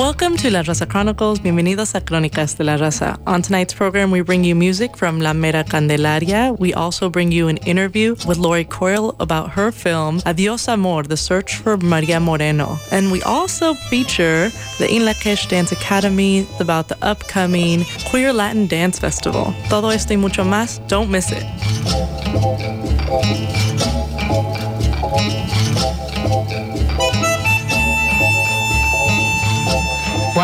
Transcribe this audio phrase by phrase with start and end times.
[0.00, 1.40] Welcome to La Raza Chronicles.
[1.40, 3.18] Bienvenidos a Crónicas de la Raza.
[3.26, 6.52] On tonight's program, we bring you music from La Mera Candelaria.
[6.58, 11.16] We also bring you an interview with Laurie Coyle about her film Adios Amor, The
[11.16, 12.78] Search for Maria Moreno.
[12.90, 19.54] And we also feature the Inlakesh Dance Academy about the upcoming Queer Latin Dance Festival.
[19.68, 21.44] Todo esto y mucho más, don't miss it.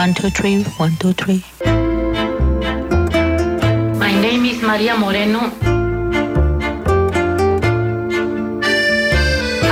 [0.07, 1.43] One, two, three, one, two, three.
[3.99, 5.51] My name is Maria Moreno.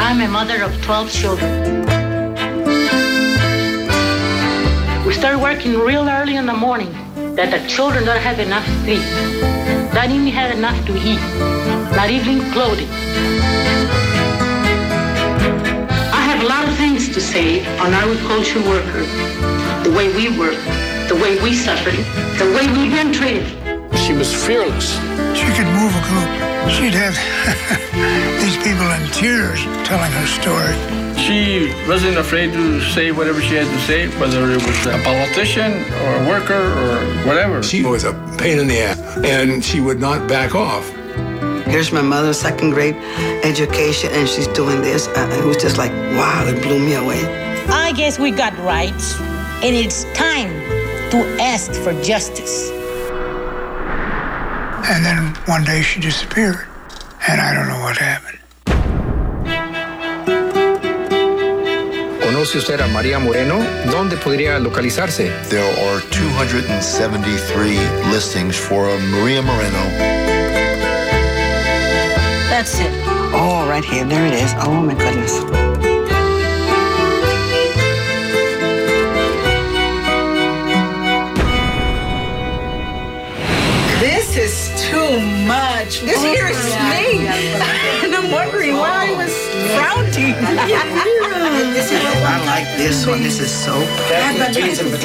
[0.02, 1.84] I'm a mother of 12 children.
[5.06, 6.90] We start working real early in the morning
[7.36, 9.04] that the children don't have enough sleep,
[9.94, 11.22] not even have enough to eat,
[11.94, 12.88] not even clothing.
[16.10, 20.56] I have a lot of things to say on agriculture workers the way we were,
[21.08, 21.92] the way we suffered,
[22.38, 23.46] the way we've been treated.
[23.98, 24.94] She was fearless.
[25.36, 26.30] She could move a group.
[26.72, 27.12] She'd have
[28.40, 30.72] these people in tears telling her story.
[31.20, 35.72] She wasn't afraid to say whatever she had to say, whether it was a politician
[36.00, 37.62] or a worker or whatever.
[37.62, 40.88] She was a pain in the ass, and she would not back off.
[41.66, 42.96] Here's my mother's second grade
[43.44, 45.08] education, and she's doing this.
[45.08, 47.22] Uh, it was just like, wow, it blew me away.
[47.68, 49.18] I guess we got rights
[49.64, 50.50] and it's time
[51.10, 52.68] to ask for justice.
[54.92, 56.66] And then one day she disappeared,
[57.26, 58.40] and I don't know what happened.
[62.20, 63.64] ¿Conoce usted a María Moreno?
[63.90, 65.30] ¿Dónde podría localizarse?
[65.48, 67.78] There are 273
[68.12, 69.82] listings for Maria Moreno.
[72.50, 72.92] That's it.
[73.32, 74.04] Oh, right here.
[74.04, 74.52] There it is.
[74.58, 75.73] Oh, my goodness.
[84.90, 86.00] Too much.
[86.00, 87.24] This oh, here is yeah, me.
[87.24, 89.34] Yeah, and I'm wondering why I was
[89.76, 90.34] frowning.
[92.24, 93.22] I like this one.
[93.22, 93.72] This is so
[94.08, 94.60] pretty.
[94.60, 94.98] This one.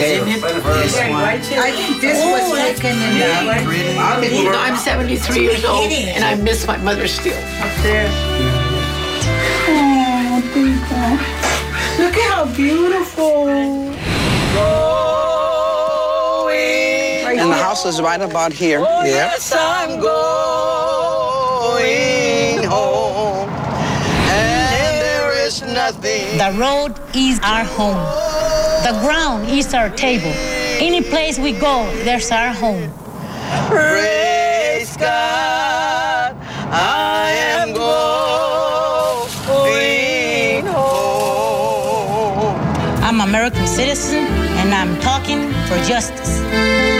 [1.23, 1.40] I
[1.72, 4.56] think this oh, was taken in the...
[4.56, 7.38] I'm 73 years old, and I miss my mother still.
[7.38, 8.09] Up there.
[9.72, 13.46] Oh, thank Look at how beautiful.
[14.56, 14.88] Oh.
[17.49, 18.77] And the house is right about here.
[18.79, 19.33] Oh, yeah.
[19.33, 20.13] Yes, I'm going
[22.63, 23.49] home.
[24.29, 26.37] And there is nothing.
[26.37, 27.97] The road is our home.
[28.83, 30.31] The ground is our table.
[30.77, 32.93] Any place we go, there's our home.
[33.67, 36.35] Praise God.
[36.71, 38.57] I am going
[40.67, 42.55] home.
[43.03, 44.27] I'm American citizen
[44.61, 46.98] and I'm talking for justice.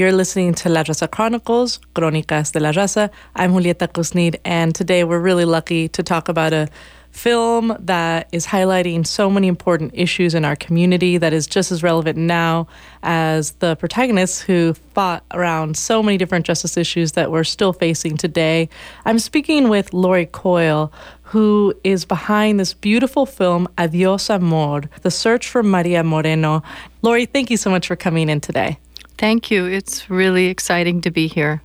[0.00, 3.10] You're listening to La Raza Chronicles, Crónicas de la Raza.
[3.36, 6.68] I'm Julieta Kusnid, and today we're really lucky to talk about a
[7.10, 11.82] film that is highlighting so many important issues in our community that is just as
[11.82, 12.66] relevant now
[13.02, 18.16] as the protagonists who fought around so many different justice issues that we're still facing
[18.16, 18.70] today.
[19.04, 20.90] I'm speaking with Laurie Coyle,
[21.24, 26.62] who is behind this beautiful film, Adios Amor, The Search for Maria Moreno.
[27.02, 28.78] Laurie, thank you so much for coming in today.
[29.20, 29.66] Thank you.
[29.66, 31.60] It's really exciting to be here.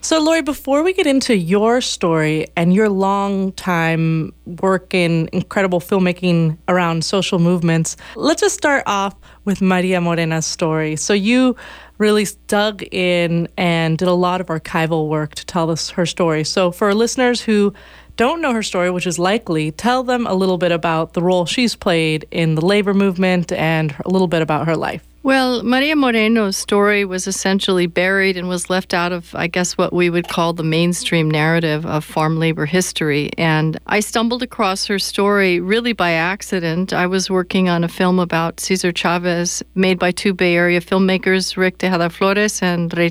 [0.00, 5.78] So, Laurie, before we get into your story and your long time work in incredible
[5.78, 9.14] filmmaking around social movements, let's just start off
[9.44, 10.96] with Maria Moreno's story.
[10.96, 11.54] So, you
[11.98, 16.42] really dug in and did a lot of archival work to tell us her story.
[16.42, 17.72] So, for listeners who
[18.16, 21.46] don't know her story, which is likely, tell them a little bit about the role
[21.46, 25.06] she's played in the labor movement and a little bit about her life.
[25.22, 29.92] Well, Maria Moreno's story was essentially buried and was left out of, I guess, what
[29.92, 33.28] we would call the mainstream narrative of farm labor history.
[33.36, 36.94] And I stumbled across her story really by accident.
[36.94, 41.54] I was working on a film about Cesar Chavez, made by two Bay Area filmmakers,
[41.54, 43.10] Rick Tejada Flores and Rey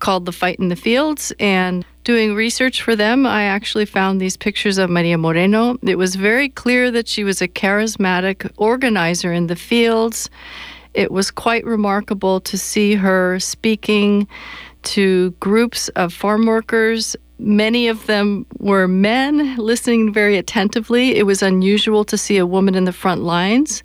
[0.00, 1.32] called The Fight in the Fields.
[1.38, 5.78] And doing research for them, I actually found these pictures of Maria Moreno.
[5.82, 10.28] It was very clear that she was a charismatic organizer in the fields
[10.94, 14.26] it was quite remarkable to see her speaking
[14.82, 21.16] to groups of farm workers Many of them were men listening very attentively.
[21.16, 23.82] It was unusual to see a woman in the front lines.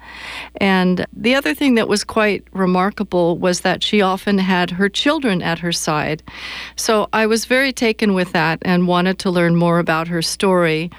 [0.58, 5.42] And the other thing that was quite remarkable was that she often had her children
[5.42, 6.22] at her side.
[6.76, 10.92] So I was very taken with that and wanted to learn more about her story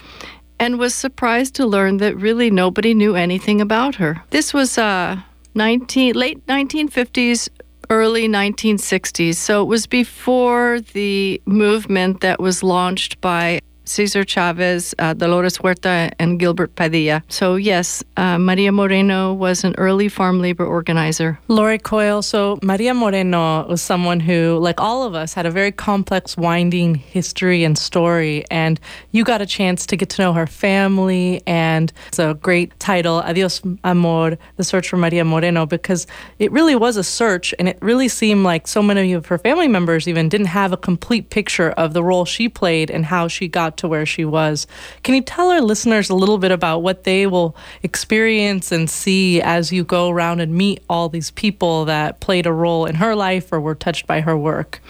[0.58, 4.23] and was surprised to learn that really nobody knew anything about her.
[4.31, 5.20] This was uh,
[5.56, 7.49] 19, late 1950s,
[7.91, 9.35] early 1960s.
[9.35, 16.11] So it was before the movement that was launched by Cesar Chavez, uh, Dolores Huerta,
[16.19, 17.23] and Gilbert Padilla.
[17.29, 21.38] So, yes, uh, Maria Moreno was an early farm labor organizer.
[21.49, 25.73] Lori Coyle, so Maria Moreno was someone who, like all of us, had a very
[25.73, 28.44] complex, winding history and story.
[28.50, 28.81] And
[29.12, 31.43] you got a chance to get to know her family.
[31.47, 36.06] And it's a great title, Adios Amor, The Search for Maria Moreno, because
[36.39, 37.55] it really was a search.
[37.59, 40.77] And it really seemed like so many of her family members even didn't have a
[40.77, 44.67] complete picture of the role she played and how she got to where she was.
[45.02, 49.40] Can you tell our listeners a little bit about what they will experience and see
[49.43, 53.14] as you go around and meet all these people that played a role in her
[53.14, 54.81] life or were touched by her work?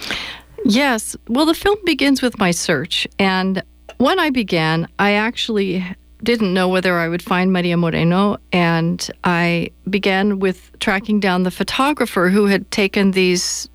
[0.65, 1.17] Yes.
[1.29, 3.07] Well, the film begins with my search.
[3.19, 3.63] And
[3.99, 5.85] when I began, I actually
[6.23, 11.51] didn't know whether I would find Maria Moreno, and I began with tracking down the
[11.51, 13.69] photographer who had taken these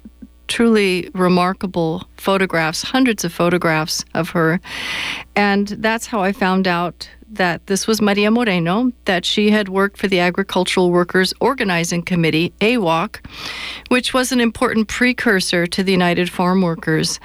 [0.52, 4.60] truly remarkable photographs, hundreds of photographs of her.
[5.34, 9.98] And that's how I found out that this was Maria Moreno, that she had worked
[9.98, 13.26] for the Agricultural Workers Organizing Committee, AWOC,
[13.88, 17.22] which was an important precursor to the United Farm Workers.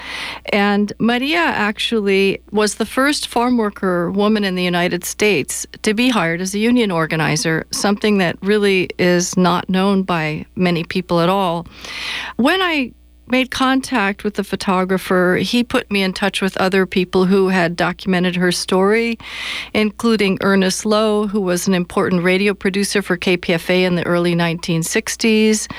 [0.52, 6.08] And Maria actually was the first farm worker woman in the United States to be
[6.10, 11.28] hired as a union organizer, something that really is not known by many people at
[11.28, 11.66] all.
[12.36, 12.92] When I
[13.28, 17.76] made contact with the photographer, he put me in touch with other people who had
[17.76, 19.18] documented her story,
[19.74, 25.70] including Ernest Lowe, who was an important radio producer for KPFA in the early 1960s,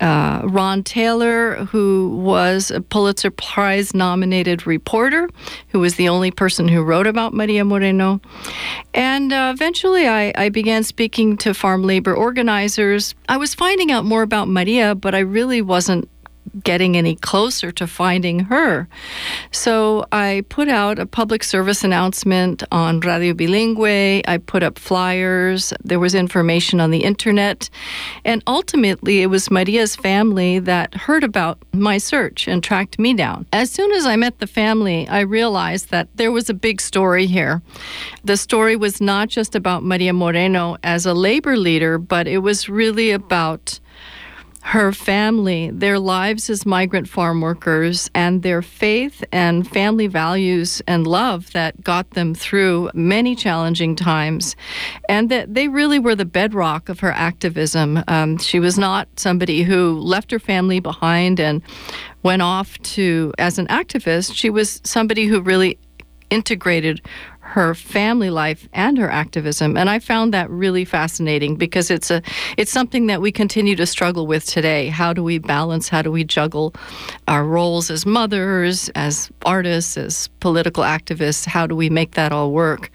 [0.00, 5.28] uh, Ron Taylor, who was a Pulitzer Prize nominated reporter,
[5.68, 8.20] who was the only person who wrote about Maria Moreno.
[8.94, 13.14] And uh, eventually I, I began speaking to farm labor organizers.
[13.28, 16.08] I was finding out more about Maria, but I really wasn't
[16.62, 18.88] getting any closer to finding her.
[19.50, 24.22] So I put out a public service announcement on Radio Bilingüe.
[24.26, 25.72] I put up flyers.
[25.82, 27.70] There was information on the internet.
[28.24, 33.46] And ultimately, it was Maria's family that heard about my search and tracked me down.
[33.52, 37.26] As soon as I met the family, I realized that there was a big story
[37.26, 37.62] here.
[38.24, 42.68] The story was not just about Maria Moreno as a labor leader, but it was
[42.68, 43.80] really about
[44.64, 51.04] her family, their lives as migrant farm workers, and their faith and family values and
[51.04, 54.54] love that got them through many challenging times,
[55.08, 58.04] and that they really were the bedrock of her activism.
[58.06, 61.60] Um, she was not somebody who left her family behind and
[62.22, 64.34] went off to as an activist.
[64.34, 65.76] She was somebody who really
[66.30, 67.02] integrated
[67.52, 69.76] her family life and her activism.
[69.76, 72.22] And i found that really fascinating because it's a
[72.56, 74.88] it's something that we continue to struggle with today.
[74.88, 76.74] How do we balance how do we juggle
[77.28, 81.44] our roles as mothers as artists as political activists?
[81.44, 82.90] How do we make that all work?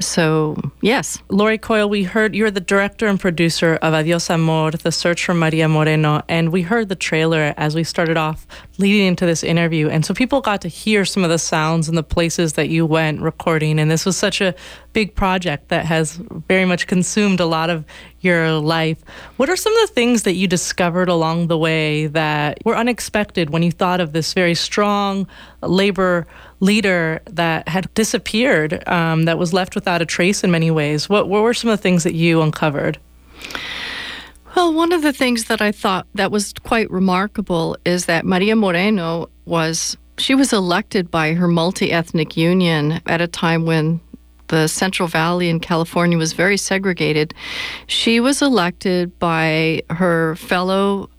[0.00, 1.18] So yes.
[1.28, 5.34] Laurie coyle we heard you're the director and producer of adios amor the search for
[5.34, 8.46] maria moreno and we heard the trailer as we started off
[8.78, 11.96] leading into this interview and so people got to hear some of the sounds and
[11.96, 14.54] the places that you went recording and this was such a
[14.92, 16.16] big project that has
[16.48, 17.84] very much consumed a lot of
[18.24, 18.98] your life.
[19.36, 23.50] What are some of the things that you discovered along the way that were unexpected
[23.50, 25.26] when you thought of this very strong
[25.60, 26.26] labor
[26.60, 31.08] leader that had disappeared, um, that was left without a trace in many ways?
[31.08, 32.98] What, what were some of the things that you uncovered?
[34.54, 38.54] Well, one of the things that I thought that was quite remarkable is that Maria
[38.54, 44.00] Moreno was she was elected by her multi ethnic union at a time when
[44.48, 47.34] the Central Valley in California was very segregated.
[47.88, 51.10] She was elected by her fellow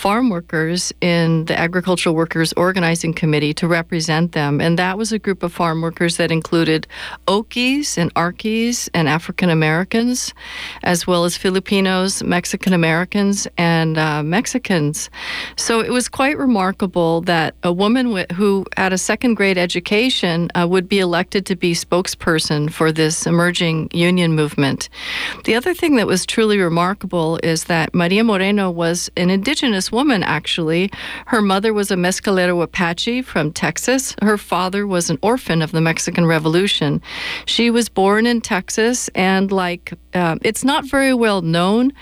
[0.00, 4.58] farm workers in the Agricultural Workers Organizing Committee to represent them.
[4.58, 6.86] And that was a group of farm workers that included
[7.26, 10.32] Okies and Arkies and African Americans,
[10.84, 15.10] as well as Filipinos, Mexican Americans, and uh, Mexicans.
[15.56, 20.48] So it was quite remarkable that a woman w- who had a second grade education
[20.54, 24.88] uh, would be elected to be spokesperson for this emerging union movement.
[25.44, 30.22] The other thing that was truly remarkable is that Maria Moreno was an indigenous woman,
[30.22, 30.90] actually.
[31.26, 34.14] Her mother was a Mescalero Apache from Texas.
[34.22, 37.00] Her father was an orphan of the Mexican Revolution.
[37.46, 41.92] She was born in Texas, and like, uh, it's not very well known,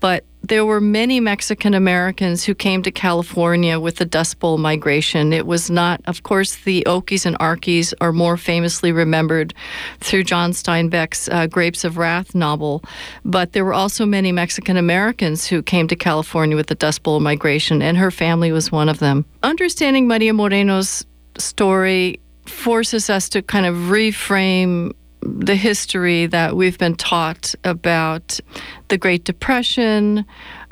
[0.00, 5.32] but there were many Mexican Americans who came to California with the Dust Bowl migration.
[5.32, 9.54] It was not, of course, the Okies and Arkies are more famously remembered
[10.00, 12.82] through John Steinbeck's uh, Grapes of Wrath novel,
[13.24, 17.20] but there were also many Mexican Americans who came to California with the Dust Bowl
[17.20, 19.24] migration, and her family was one of them.
[19.42, 21.06] Understanding Maria Moreno's
[21.38, 24.92] story forces us to kind of reframe
[25.22, 28.40] the history that we've been taught about
[28.88, 30.24] the Great Depression,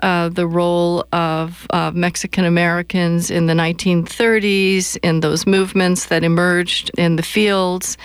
[0.03, 6.91] uh, the role of uh, Mexican Americans in the 1930s, in those movements that emerged
[6.97, 7.97] in the fields,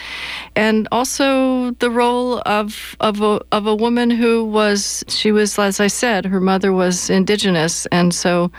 [0.55, 5.79] and also the role of of a, of a woman who was she was, as
[5.79, 8.51] I said, her mother was indigenous, and so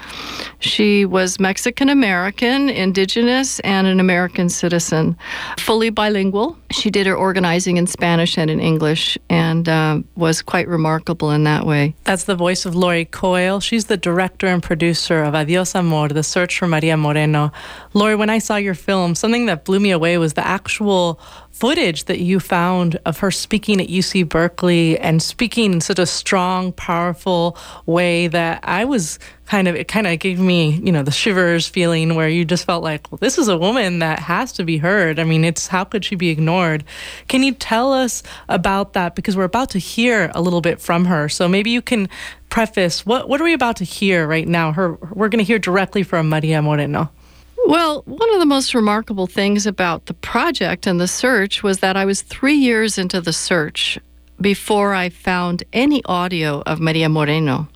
[0.58, 5.16] she was Mexican American, indigenous, and an American citizen,
[5.58, 6.56] fully bilingual.
[6.70, 11.44] She did her organizing in Spanish and in English, and uh, was quite remarkable in
[11.44, 11.94] that way.
[12.04, 13.58] That's the voice of Laurie Coyle.
[13.58, 17.50] She's the director and producer of Adios Amor, The Search for Maria Moreno.
[17.92, 21.18] Laurie, when I saw your film, something that blew me away was the actual
[21.50, 26.06] footage that you found of her speaking at UC Berkeley and speaking in such a
[26.06, 27.56] strong, powerful
[27.86, 31.66] way that I was kind of, it kind of gave me, you know, the shivers
[31.66, 34.76] feeling where you just felt like, well, this is a woman that has to be
[34.76, 35.18] heard.
[35.18, 36.84] I mean, it's how could she be ignored?
[37.28, 39.14] Can you tell us about that?
[39.14, 41.28] Because we're about to hear a little bit from her.
[41.28, 42.08] So maybe you can
[42.50, 44.72] preface what, what are we about to hear right now?
[44.72, 47.10] Her, we're going to hear directly from Maria Moreno.
[47.66, 51.96] Well, one of the most remarkable things about the project and the search was that
[51.96, 53.98] I was three years into the search
[54.40, 57.66] before I found any audio of Maria Moreno.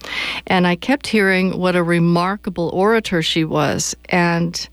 [0.46, 3.96] And I kept hearing what a remarkable orator she was.
[4.10, 4.68] And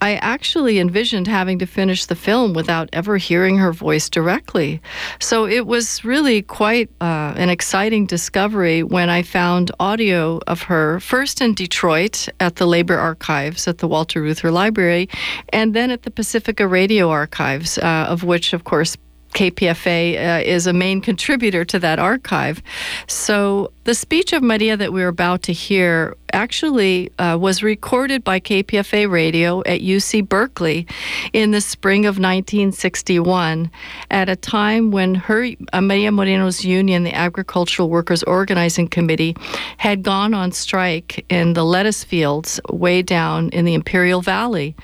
[0.00, 4.80] I actually envisioned having to finish the film without ever hearing her voice directly.
[5.20, 11.00] So it was really quite uh, an exciting discovery when I found audio of her,
[11.00, 15.08] first in Detroit at the Labor Archives at the Walter Reuther Library,
[15.50, 18.96] and then at the Pacifica Radio Archives, uh, of which, of course,
[19.34, 22.62] KPFA uh, is a main contributor to that archive.
[23.08, 28.24] So the speech of Maria that we are about to hear actually uh, was recorded
[28.24, 30.86] by KPFA Radio at UC Berkeley
[31.32, 33.70] in the spring of 1961
[34.10, 39.36] at a time when her uh, Maria Moreno's union, the Agricultural Workers Organizing Committee,
[39.76, 44.74] had gone on strike in the lettuce fields way down in the Imperial Valley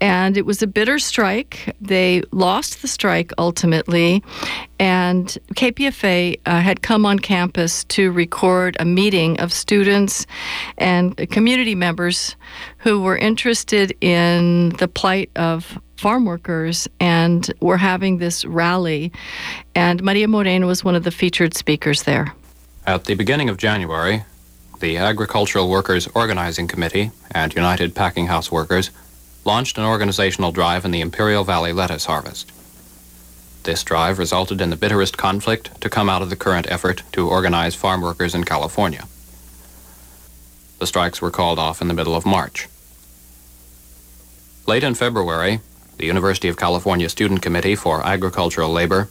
[0.00, 1.74] and it was a bitter strike.
[1.80, 4.22] They lost the strike ultimately,
[4.80, 10.26] and KPFA uh, had come on campus to record a meeting of students
[10.78, 12.34] and community members
[12.78, 19.12] who were interested in the plight of farm workers and were having this rally.
[19.74, 22.34] And Maria Moreno was one of the featured speakers there.
[22.86, 24.24] At the beginning of January,
[24.80, 28.90] the Agricultural Workers Organizing Committee and United Packing House Workers
[29.44, 32.50] launched an organizational drive in the Imperial Valley lettuce harvest.
[33.62, 37.28] This drive resulted in the bitterest conflict to come out of the current effort to
[37.28, 39.04] organize farm workers in California.
[40.78, 42.68] The strikes were called off in the middle of March.
[44.66, 45.60] Late in February,
[45.98, 49.08] the University of California Student Committee for Agricultural Labor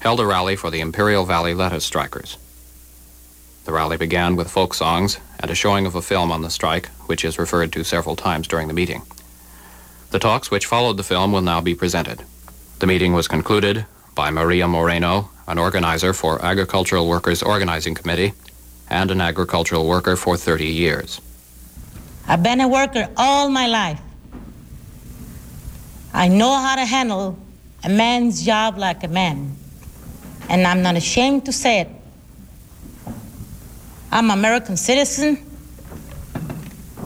[0.00, 2.38] held a rally for the Imperial Valley lettuce strikers.
[3.64, 6.88] The rally began with folk songs and a showing of a film on the strike,
[7.06, 9.02] which is referred to several times during the meeting.
[10.10, 12.24] The talks which followed the film will now be presented.
[12.82, 13.86] The meeting was concluded
[14.16, 18.32] by Maria Moreno, an organizer for Agricultural Workers Organizing Committee
[18.90, 21.20] and an agricultural worker for 30 years.
[22.26, 24.00] I've been a worker all my life.
[26.12, 27.38] I know how to handle
[27.84, 29.54] a man's job like a man,
[30.48, 31.88] and I'm not ashamed to say it.
[34.10, 35.38] I'm an American citizen,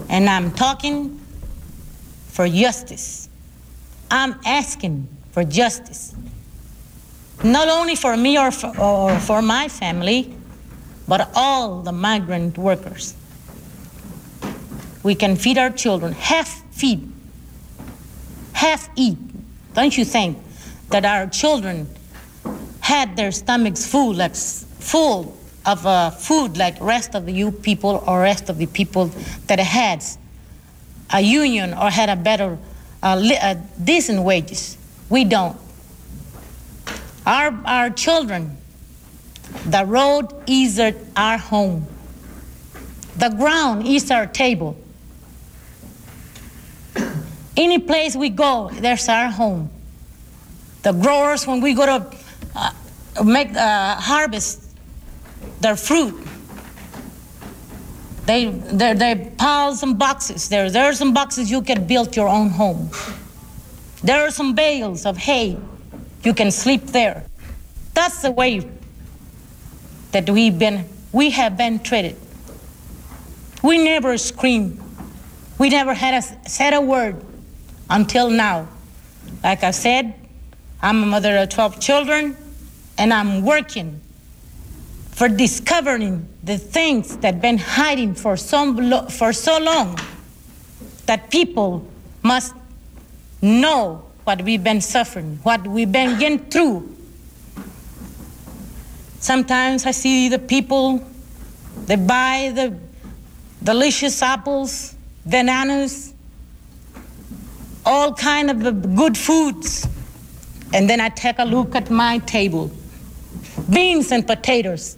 [0.09, 1.19] and I'm talking
[2.29, 3.29] for justice.
[4.09, 5.07] I'm asking
[5.37, 6.15] for justice.
[7.43, 10.33] Not only for me or for, or for my family,
[11.07, 13.13] but all the migrant workers.
[15.03, 17.07] We can feed our children, half feed,
[18.53, 19.19] half eat.
[19.75, 20.39] Don't you think
[20.89, 21.87] that our children
[22.79, 28.03] had their stomachs full, like full of uh, food like rest of the you people
[28.07, 29.11] or rest of the people
[29.45, 30.03] that had
[31.13, 32.57] a union or had a better,
[33.03, 33.53] uh, li- uh,
[33.83, 34.77] decent wages.
[35.09, 35.57] We don't.
[37.25, 38.57] Our, our children,
[39.65, 40.79] the road is
[41.15, 41.85] our home.
[43.17, 44.77] The ground is our table.
[47.55, 49.69] Any place we go, there's our home.
[50.83, 52.17] The growers, when we go to
[52.55, 52.71] uh,
[53.23, 54.63] make uh, harvest
[55.59, 56.15] their fruit,
[58.25, 60.69] they, they, they pile some boxes there.
[60.69, 62.91] There are some boxes you can build your own home.
[64.03, 65.57] There are some bales of hay.
[66.23, 67.25] You can sleep there.
[67.93, 68.69] That's the way
[70.11, 72.15] that we've been, we have been treated.
[73.63, 74.81] We never screamed.
[75.57, 77.23] We never had a, said a word
[77.89, 78.67] until now.
[79.43, 80.13] Like I said,
[80.81, 82.37] I'm a mother of 12 children,
[82.97, 83.99] and I'm working
[85.11, 89.97] for discovering the things that been hiding for so, for so long
[91.07, 91.87] that people
[92.21, 92.53] must
[93.41, 96.95] know what we've been suffering, what we've been getting through.
[99.19, 101.05] Sometimes I see the people,
[101.85, 102.77] they buy the
[103.63, 106.13] delicious apples, bananas,
[107.85, 109.87] all kind of good foods.
[110.73, 112.69] And then I take a look at my table.
[113.69, 114.97] Beans and potatoes,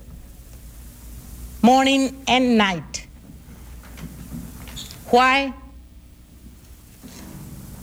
[1.61, 3.07] morning and night.
[5.09, 5.53] Why?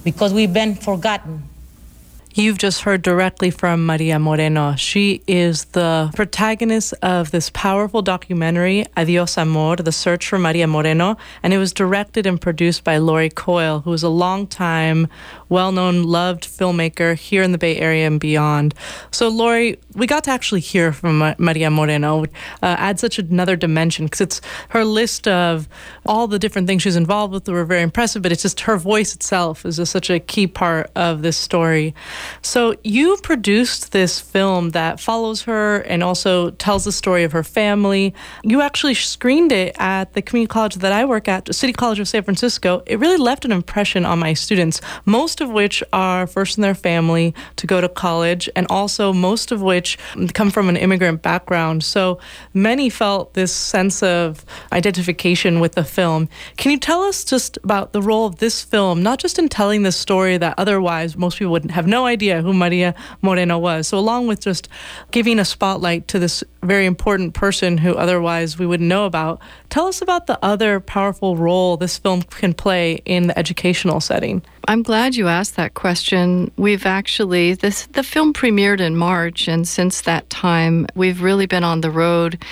[0.06, 1.42] Because we've been forgotten.
[2.38, 4.76] You've just heard directly from Maria Moreno.
[4.76, 11.16] She is the protagonist of this powerful documentary, Adios Amor, The Search for Maria Moreno,
[11.42, 15.08] and it was directed and produced by Laurie Coyle, who is a long-time,
[15.48, 18.74] well-known, loved filmmaker here in the Bay Area and beyond.
[19.10, 22.24] So, Laurie, we got to actually hear from Maria Moreno.
[22.24, 22.26] Uh,
[22.78, 25.70] add such another dimension because it's her list of
[26.04, 28.76] all the different things she's involved with that were very impressive, but it's just her
[28.76, 31.94] voice itself is just such a key part of this story.
[32.42, 37.42] So you produced this film that follows her and also tells the story of her
[37.42, 38.14] family.
[38.42, 42.08] You actually screened it at the community college that I work at, City College of
[42.08, 42.82] San Francisco.
[42.86, 46.74] It really left an impression on my students, most of which are first in their
[46.74, 49.98] family to go to college, and also most of which
[50.34, 51.84] come from an immigrant background.
[51.84, 52.18] So
[52.54, 56.28] many felt this sense of identification with the film.
[56.56, 59.82] Can you tell us just about the role of this film, not just in telling
[59.82, 63.88] the story that otherwise most people wouldn't have no idea who Maria Moreno was?
[63.88, 64.68] So, along with just
[65.10, 69.86] giving a spotlight to this very important person who otherwise we wouldn't know about, tell
[69.86, 74.42] us about the other powerful role this film can play in the educational setting.
[74.68, 76.50] I'm glad you asked that question.
[76.56, 81.62] We've actually this the film premiered in March and since that time we've really been
[81.62, 82.42] on the road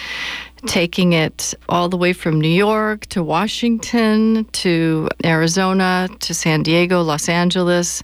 [0.66, 7.02] taking it all the way from New York to Washington to Arizona to San Diego,
[7.02, 8.02] Los Angeles.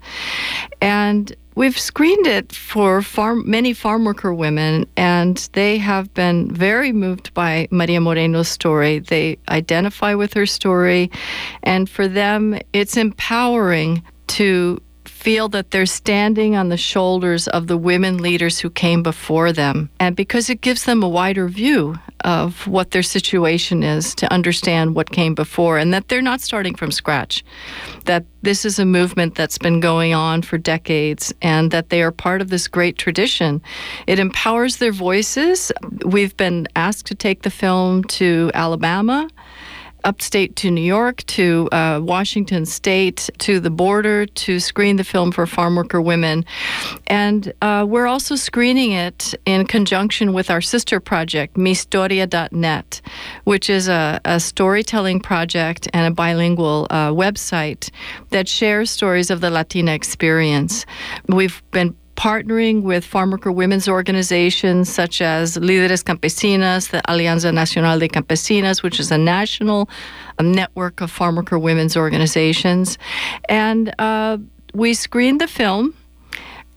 [0.80, 6.90] And We've screened it for farm, many farm worker women, and they have been very
[6.90, 9.00] moved by Maria Moreno's story.
[9.00, 11.10] They identify with her story,
[11.62, 14.80] and for them, it's empowering to
[15.20, 19.90] feel that they're standing on the shoulders of the women leaders who came before them.
[20.00, 24.94] And because it gives them a wider view of what their situation is to understand
[24.94, 27.44] what came before and that they're not starting from scratch,
[28.06, 32.12] that this is a movement that's been going on for decades and that they are
[32.12, 33.60] part of this great tradition.
[34.06, 35.70] It empowers their voices.
[36.06, 39.28] We've been asked to take the film to Alabama
[40.04, 45.32] upstate to New York, to uh, Washington State, to the border to screen the film
[45.32, 46.44] for farm worker women.
[47.06, 53.00] And uh, we're also screening it in conjunction with our sister project, Mihistoria.net,
[53.44, 57.90] which is a, a storytelling project and a bilingual uh, website
[58.30, 60.86] that shares stories of the Latina experience.
[61.28, 67.98] We've been partnering with farm worker women's organizations such as Líderes Campesinas, the Alianza Nacional
[67.98, 69.88] de Campesinas, which is a national
[70.38, 72.98] um, network of farm worker women's organizations.
[73.48, 74.36] And uh,
[74.74, 75.94] we screened the film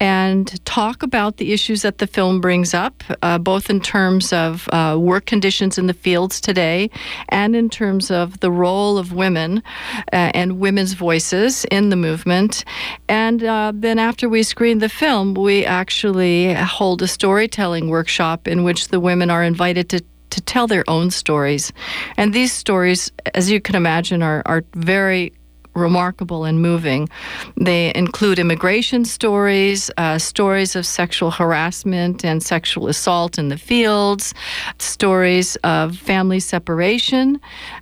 [0.03, 4.67] and talk about the issues that the film brings up, uh, both in terms of
[4.73, 6.89] uh, work conditions in the fields today
[7.29, 9.63] and in terms of the role of women
[10.11, 12.65] uh, and women's voices in the movement.
[13.07, 18.65] And uh, then after we screen the film, we actually hold a storytelling workshop in
[18.65, 21.71] which the women are invited to to tell their own stories.
[22.17, 25.31] And these stories, as you can imagine, are, are very
[25.75, 27.09] remarkable and moving.
[27.57, 34.33] They include immigration stories, uh, stories of sexual harassment and sexual assault in the fields,
[34.79, 37.39] stories of family separation,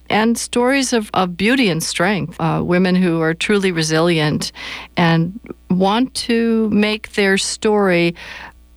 [0.10, 2.36] and stories of, of beauty and strength.
[2.39, 4.51] Uh, women who are truly resilient
[4.97, 8.15] and want to make their story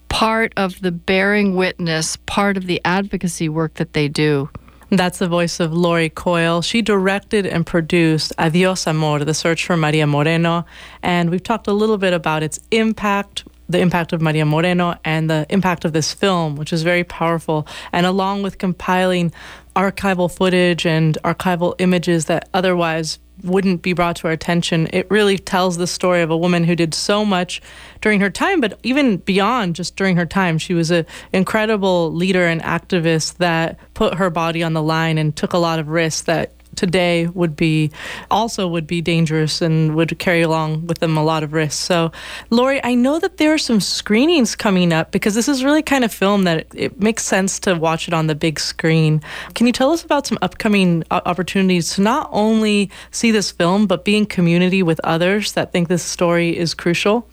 [0.08, 4.48] part of the bearing witness, part of the advocacy work that they do.
[4.96, 6.62] That's the voice of Laurie Coyle.
[6.62, 10.64] She directed and produced Adios Amor, The Search for Maria Moreno.
[11.02, 15.28] And we've talked a little bit about its impact, the impact of Maria Moreno, and
[15.28, 17.66] the impact of this film, which is very powerful.
[17.92, 19.32] And along with compiling
[19.74, 24.88] archival footage and archival images that otherwise wouldn't be brought to our attention.
[24.92, 27.60] It really tells the story of a woman who did so much
[28.00, 30.58] during her time, but even beyond just during her time.
[30.58, 35.34] She was an incredible leader and activist that put her body on the line and
[35.34, 37.90] took a lot of risks that today would be
[38.30, 41.80] also would be dangerous and would carry along with them a lot of risks.
[41.80, 42.12] So,
[42.50, 46.04] Laurie, I know that there are some screenings coming up because this is really kind
[46.04, 49.22] of film that it, it makes sense to watch it on the big screen.
[49.54, 53.86] Can you tell us about some upcoming uh, opportunities to not only see this film
[53.86, 57.26] but be in community with others that think this story is crucial?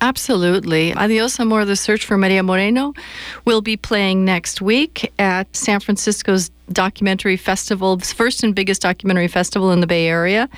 [0.00, 0.94] Absolutely.
[0.94, 2.94] Adios Amor, The Search for Maria Moreno
[3.44, 9.70] will be playing next week at San Francisco's documentary festival, first and biggest documentary festival
[9.72, 10.48] in the Bay Area,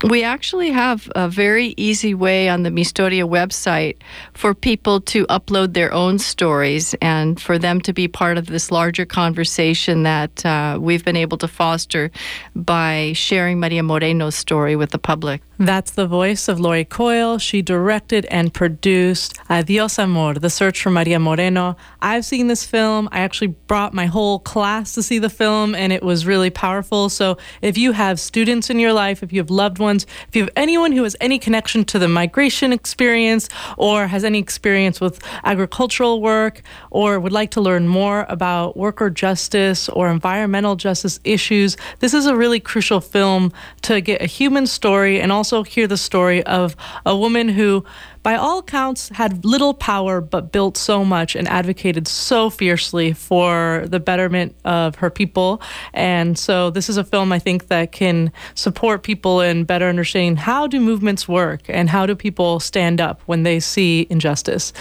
[0.04, 3.96] We actually have a very easy way on the Mihistoria website
[4.34, 8.70] for people to upload their own stories and for them to be part of this
[8.70, 12.10] larger conversation that uh, we've been able to foster
[12.54, 15.42] by sharing Maria Moreno's story with the public.
[15.58, 17.38] That's the voice of Laurie Coyle.
[17.38, 21.76] She directed and produced Adios Amor, The Search for Maria Moreno.
[22.00, 23.08] I've seen this film.
[23.12, 27.01] I actually brought my whole class to see the film, and it was really powerful.
[27.08, 30.42] So if you have students in your life, if you have loved ones, if you
[30.42, 35.22] have anyone who has any connection to the migration experience or has any experience with
[35.44, 41.76] agricultural work or would like to learn more about worker justice or environmental justice issues,
[42.00, 45.86] this is a really crucial film to get a human story and also also hear
[45.86, 47.84] the story of a woman who,
[48.22, 53.84] by all accounts, had little power but built so much and advocated so fiercely for
[53.86, 55.60] the betterment of her people.
[55.92, 60.36] And so, this is a film I think that can support people in better understanding
[60.36, 64.72] how do movements work and how do people stand up when they see injustice.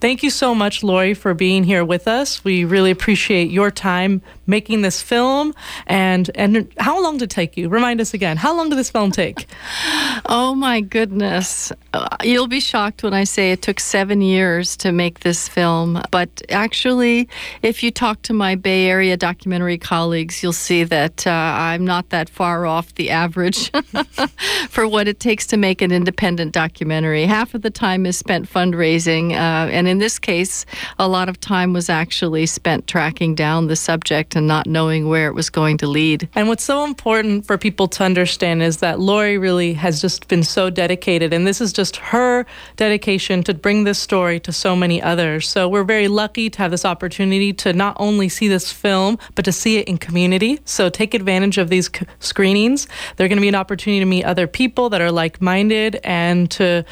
[0.00, 2.42] Thank you so much, Laurie, for being here with us.
[2.42, 5.54] We really appreciate your time making this film.
[5.86, 7.68] And and how long did it take you?
[7.68, 8.36] Remind us again.
[8.36, 9.46] How long did this film take?
[10.26, 11.72] oh my goodness!
[11.92, 16.02] Uh, you'll be shocked when I say it took seven years to make this film.
[16.10, 17.28] But actually,
[17.62, 22.10] if you talk to my Bay Area documentary colleagues, you'll see that uh, I'm not
[22.10, 23.70] that far off the average
[24.70, 27.24] for what it takes to make an independent documentary.
[27.26, 30.64] Half of the time is spent fundraising, uh, and in this case,
[30.98, 35.26] a lot of time was actually spent tracking down the subject and not knowing where
[35.26, 36.28] it was going to lead.
[36.34, 40.42] And what's so important for people to understand is that Laurie really has just been
[40.42, 45.02] so dedicated, and this is just her dedication to bring this story to so many
[45.02, 45.48] others.
[45.48, 49.44] So we're very lucky to have this opportunity to not only see this film, but
[49.44, 50.60] to see it in community.
[50.64, 52.86] So take advantage of these screenings.
[53.16, 56.50] They're going to be an opportunity to meet other people that are like minded and
[56.52, 56.84] to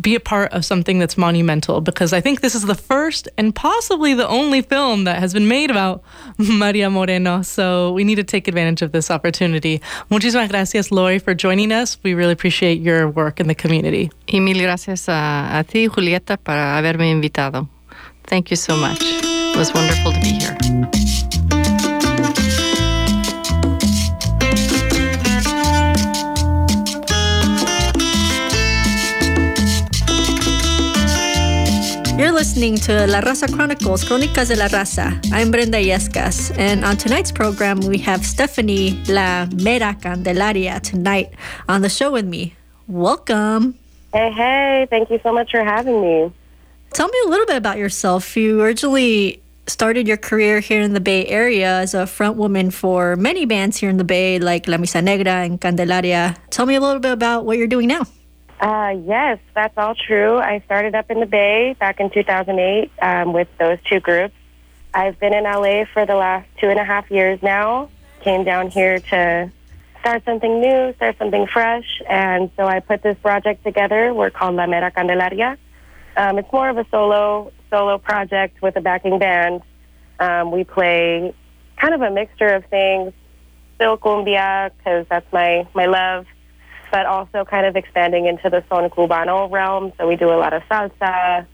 [0.00, 3.54] be a part of something that's monumental because I think this is the first and
[3.54, 6.02] possibly the only film that has been made about
[6.38, 7.42] Maria Moreno.
[7.42, 9.80] So we need to take advantage of this opportunity.
[10.10, 11.98] Muchísimas gracias, Laurie, for joining us.
[12.02, 14.10] We really appreciate your work in the community.
[14.32, 17.68] Y mil gracias a, a ti, Julieta, para haberme invitado.
[18.24, 18.98] Thank you so much.
[19.00, 21.27] It was wonderful to be here.
[32.18, 35.20] You're listening to La Raza Chronicles, Crónicas de la Raza.
[35.32, 41.30] I'm Brenda Yescas, and on tonight's program, we have Stephanie La Mera Candelaria tonight
[41.68, 42.56] on the show with me.
[42.88, 43.76] Welcome.
[44.12, 46.32] Hey, hey, thank you so much for having me.
[46.92, 48.36] Tell me a little bit about yourself.
[48.36, 53.14] You originally started your career here in the Bay Area as a front woman for
[53.14, 56.34] many bands here in the Bay, like La Misa Negra and Candelaria.
[56.50, 58.08] Tell me a little bit about what you're doing now.
[58.60, 60.36] Uh, yes, that's all true.
[60.38, 64.34] I started up in the Bay back in 2008 um, with those two groups.
[64.92, 67.88] I've been in LA for the last two and a half years now.
[68.22, 69.52] Came down here to
[70.00, 74.12] start something new, start something fresh, and so I put this project together.
[74.12, 75.56] We're called La Mera Candelaria.
[76.16, 79.62] Um, it's more of a solo solo project with a backing band.
[80.18, 81.32] Um, we play
[81.76, 83.12] kind of a mixture of things,
[83.76, 86.26] still cumbia because that's my my love
[86.90, 89.92] but also kind of expanding into the son cubano realm.
[89.98, 91.46] So we do a lot of salsa.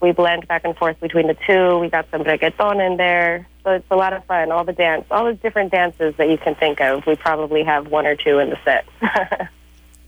[0.00, 1.78] We blend back and forth between the two.
[1.78, 3.46] We got some reggaeton in there.
[3.62, 4.52] So it's a lot of fun.
[4.52, 7.06] All the dance, all the different dances that you can think of.
[7.06, 8.86] We probably have one or two in the set.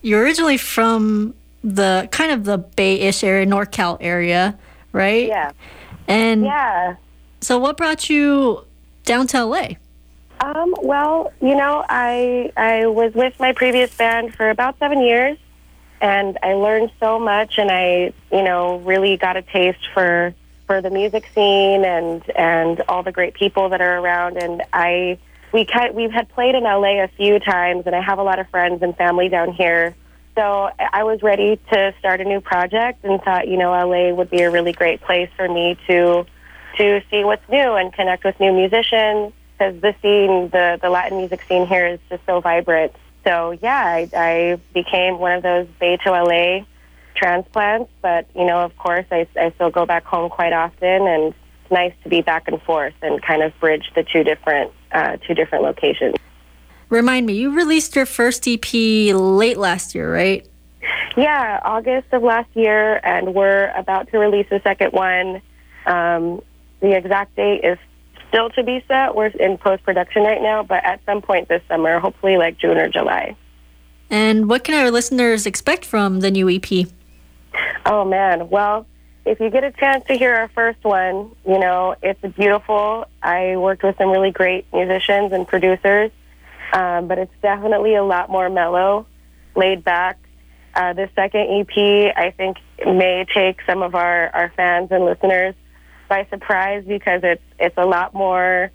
[0.03, 1.35] You're originally from
[1.65, 4.59] the kind of the Bay-ish area, NorCal area,
[4.93, 5.27] right?
[5.27, 5.53] Yeah.
[6.07, 6.97] And yeah.
[7.41, 8.65] So what brought you
[9.05, 9.69] down to LA?
[10.40, 15.38] Um, well, you know, I I was with my previous band for about seven years,
[16.01, 20.35] and I learned so much, and I, you know, really got a taste for
[20.66, 24.37] for the music scene and and all the great people that are around.
[24.37, 25.18] And I
[25.53, 28.38] we kind we had played in LA a few times, and I have a lot
[28.38, 29.94] of friends and family down here.
[30.35, 34.29] So I was ready to start a new project, and thought, you know, LA would
[34.29, 36.27] be a really great place for me to
[36.77, 41.19] to see what's new and connect with new musicians because the scene, the the Latin
[41.19, 42.92] music scene here is just so vibrant.
[43.25, 46.64] So yeah, I, I became one of those Bay to LA
[47.14, 47.90] transplants.
[48.03, 51.71] But you know, of course, I, I still go back home quite often, and it's
[51.71, 55.35] nice to be back and forth and kind of bridge the two different uh, two
[55.35, 56.14] different locations.
[56.88, 60.47] Remind me, you released your first EP late last year, right?
[61.16, 65.42] Yeah, August of last year, and we're about to release the second one.
[65.85, 66.42] Um,
[66.81, 67.79] the exact date is
[68.29, 69.15] still to be set.
[69.15, 72.77] We're in post production right now, but at some point this summer, hopefully like June
[72.77, 73.37] or July.
[74.11, 76.89] And what can our listeners expect from the new EP?
[77.85, 78.87] Oh man, well,
[79.25, 83.07] if you get a chance to hear our first one, you know it's beautiful.
[83.23, 86.11] I worked with some really great musicians and producers,
[86.73, 89.07] um, but it's definitely a lot more mellow,
[89.57, 90.19] laid back.
[90.75, 95.55] Uh, the second EP, I think, may take some of our, our fans and listeners
[96.09, 98.71] by surprise because it's it's a lot more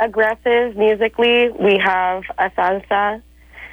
[0.00, 1.50] aggressive musically.
[1.50, 3.22] We have a salsa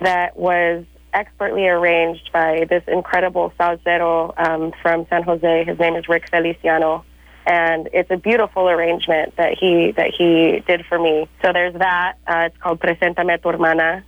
[0.01, 5.65] that was expertly arranged by this incredible salsero um, from San Jose.
[5.65, 7.03] His name is Rick Feliciano,
[7.45, 11.27] and it's a beautiful arrangement that he that he did for me.
[11.41, 12.17] So there's that.
[12.27, 14.03] Uh, it's called Preséntame a tu hermana.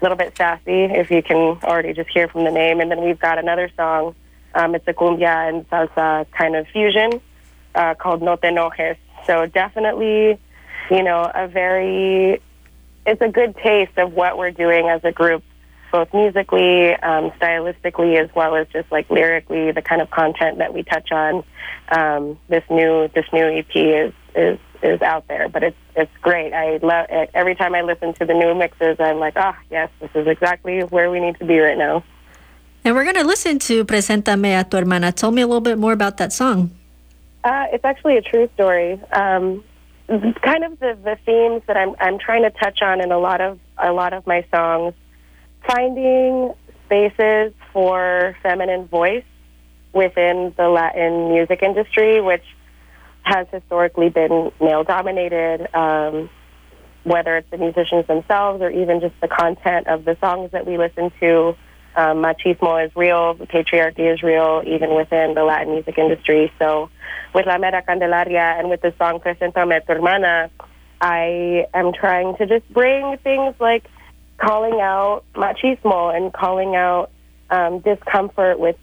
[0.00, 2.80] A little bit sassy, if you can already just hear from the name.
[2.80, 4.16] And then we've got another song.
[4.52, 7.20] Um, it's a cumbia and salsa kind of fusion
[7.74, 8.96] uh, called No Te Enojes.
[9.26, 10.38] So definitely,
[10.90, 12.40] you know, a very,
[13.06, 15.42] it's a good taste of what we're doing as a group,
[15.90, 20.72] both musically, um, stylistically, as well as just like lyrically, the kind of content that
[20.74, 21.44] we touch on.
[21.90, 26.52] Um, this new this new EP is is is out there, but it's it's great.
[26.52, 27.30] I love it.
[27.34, 28.96] every time I listen to the new mixes.
[28.98, 32.02] I'm like, ah, oh, yes, this is exactly where we need to be right now.
[32.84, 35.92] And we're gonna listen to "Preséntame a tu hermana." Tell me a little bit more
[35.92, 36.70] about that song.
[37.44, 39.00] Uh, it's actually a true story.
[39.12, 39.64] Um,
[40.08, 43.40] kind of the, the themes that I'm I'm trying to touch on in a lot
[43.40, 44.94] of a lot of my songs,
[45.66, 46.54] finding
[46.86, 49.24] spaces for feminine voice
[49.92, 52.44] within the Latin music industry, which
[53.22, 55.68] has historically been male dominated.
[55.74, 56.30] Um,
[57.04, 60.78] whether it's the musicians themselves or even just the content of the songs that we
[60.78, 61.56] listen to,
[61.94, 66.52] um, machismo is real, patriarchy is real, even within the Latin music industry.
[66.58, 66.90] So,
[67.34, 70.50] with La Mera Candelaria and with the song Preséntame a tu hermana,
[71.00, 73.84] I am trying to just bring things like
[74.38, 77.10] calling out machismo and calling out
[77.50, 78.76] um, discomfort with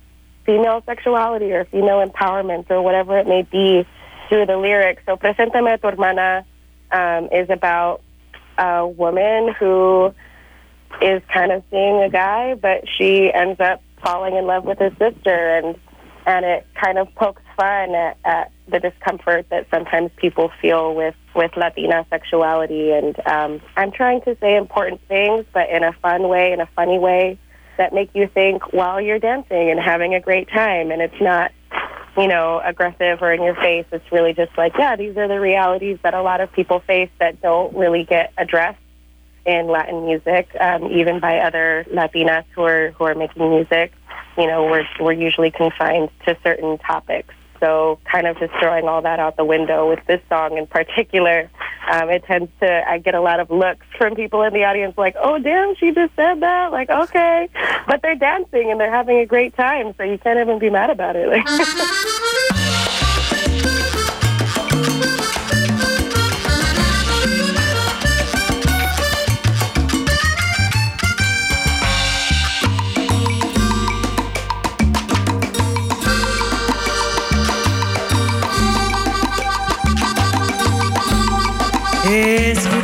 [0.46, 3.88] female sexuality or female empowerment or whatever it may be
[4.28, 5.02] through the lyrics.
[5.06, 6.46] So, Preséntame a tu hermana
[6.92, 8.02] um, is about
[8.58, 10.14] a woman who
[11.02, 14.92] is kind of seeing a guy, but she ends up falling in love with his
[14.98, 15.76] sister, and
[16.26, 21.16] and it kind of pokes fun at, at the discomfort that sometimes people feel with
[21.36, 22.92] with Latina sexuality.
[22.92, 26.70] And um, I'm trying to say important things, but in a fun way, in a
[26.76, 27.40] funny way
[27.78, 30.92] that make you think while you're dancing and having a great time.
[30.92, 31.52] And it's not,
[32.18, 33.86] you know, aggressive or in your face.
[33.92, 37.10] It's really just like, yeah, these are the realities that a lot of people face
[37.20, 38.80] that don't really get addressed
[39.50, 43.92] in Latin music, um, even by other Latinas who are who are making music.
[44.38, 47.34] You know, we're we're usually confined to certain topics.
[47.60, 51.50] So, kind of just throwing all that out the window with this song in particular,
[51.92, 54.98] um, it tends to I get a lot of looks from people in the audience
[54.98, 57.50] like, "Oh, damn, she just said that." Like, okay,
[57.88, 60.90] but they're dancing and they're having a great time, so you can't even be mad
[60.90, 61.28] about it.
[61.28, 61.46] Like.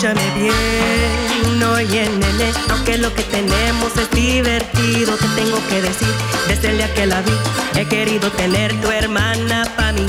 [0.05, 6.07] Escúchame bien, oye nene, aunque lo que tenemos es divertido, te tengo que decir,
[6.47, 7.31] desde el día que la vi,
[7.75, 10.05] he querido tener tu hermana pa' mí.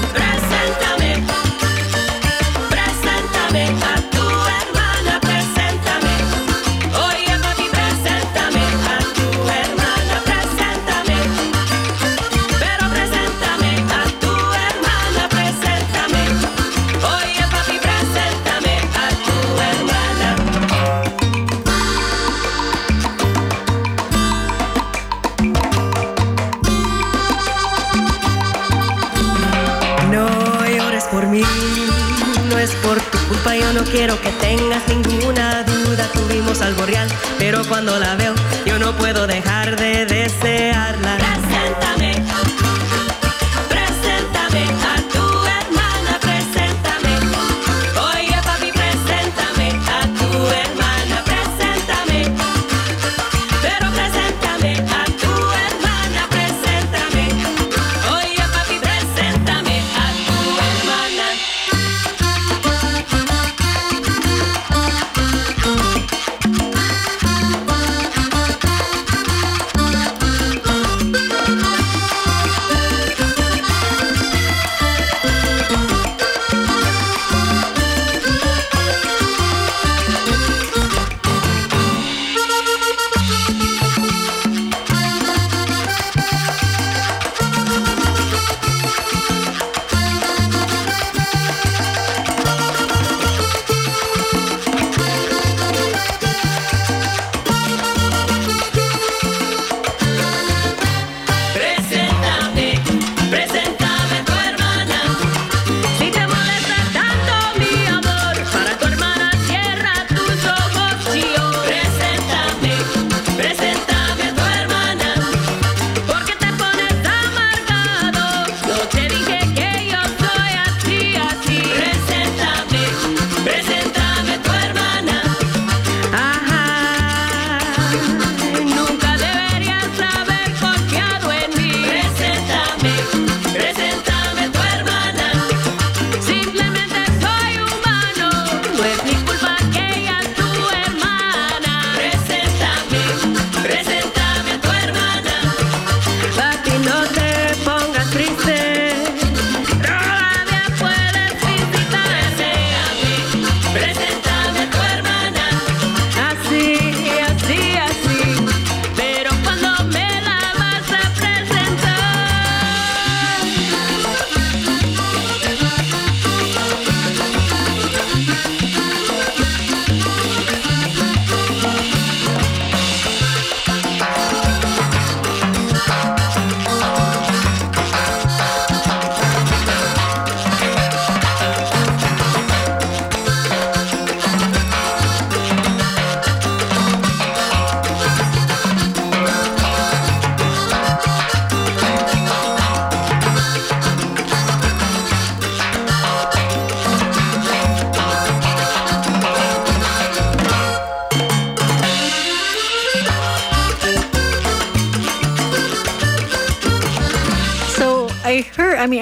[34.21, 36.09] Que tengas ninguna duda.
[36.13, 39.36] Tuvimos algo real, pero cuando la veo, yo no puedo dejar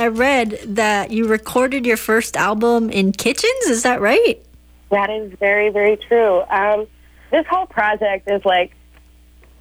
[0.05, 3.65] I read that you recorded your first album in kitchens.
[3.69, 4.39] Is that right?
[4.91, 6.43] That is very, very true.
[6.43, 6.87] Um,
[7.31, 8.75] this whole project is like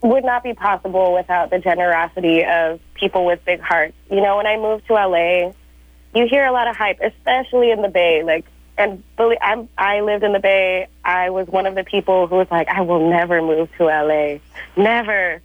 [0.02, 3.96] would not be possible without the generosity of people with big hearts.
[4.12, 5.54] You know, when I moved to LA,
[6.14, 8.24] you hear a lot of hype, especially in the Bay.
[8.24, 8.44] Like,
[8.78, 10.90] and believe, I'm, I lived in the Bay.
[11.06, 14.40] I was one of the people who was like, I will never move to LA,
[14.76, 15.42] never.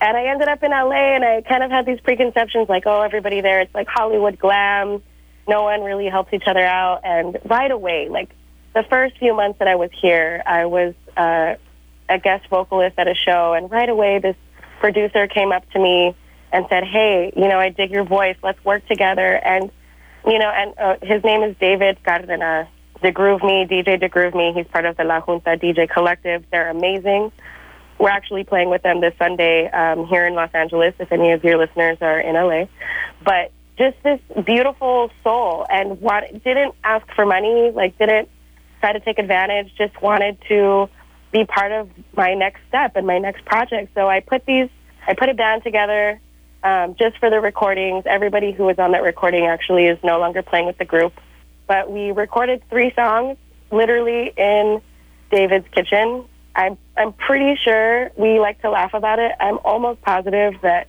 [0.00, 3.02] And I ended up in LA, and I kind of had these preconceptions, like, oh,
[3.02, 5.02] everybody there, it's like Hollywood glam.
[5.48, 7.00] No one really helps each other out.
[7.04, 8.30] And right away, like
[8.74, 11.54] the first few months that I was here, I was uh,
[12.08, 14.36] a guest vocalist at a show, and right away this
[14.80, 16.14] producer came up to me
[16.52, 18.36] and said, "Hey, you know, I dig your voice.
[18.42, 19.70] Let's work together." And
[20.26, 22.68] you know, and uh, his name is David Cardena.
[23.00, 24.52] De Groove Me, DJ De Groove Me.
[24.52, 26.44] He's part of the La Junta DJ Collective.
[26.50, 27.30] They're amazing.
[27.98, 30.94] We're actually playing with them this Sunday um, here in Los Angeles.
[30.98, 32.66] If any of your listeners are in LA,
[33.24, 36.00] but just this beautiful soul, and
[36.44, 38.28] didn't ask for money, like didn't
[38.80, 39.72] try to take advantage.
[39.76, 40.88] Just wanted to
[41.32, 43.92] be part of my next step and my next project.
[43.94, 44.68] So I put these,
[45.06, 46.20] I put a band together
[46.62, 48.04] um, just for the recordings.
[48.06, 51.12] Everybody who was on that recording actually is no longer playing with the group.
[51.66, 53.36] But we recorded three songs
[53.70, 54.80] literally in
[55.30, 56.24] David's kitchen.
[56.58, 59.30] I'm, I'm pretty sure we like to laugh about it.
[59.38, 60.88] I'm almost positive that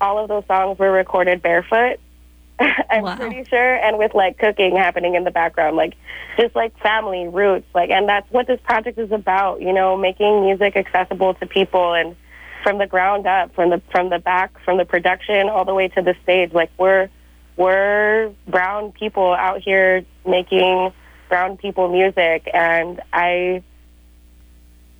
[0.00, 1.98] all of those songs were recorded barefoot.
[2.60, 3.16] I'm wow.
[3.16, 5.94] pretty sure, and with like cooking happening in the background, like
[6.38, 9.60] just like family roots, like, and that's what this project is about.
[9.60, 12.14] You know, making music accessible to people and
[12.62, 15.88] from the ground up, from the from the back, from the production all the way
[15.88, 16.52] to the stage.
[16.52, 17.08] Like we're
[17.56, 20.92] we're brown people out here making
[21.28, 23.64] brown people music, and I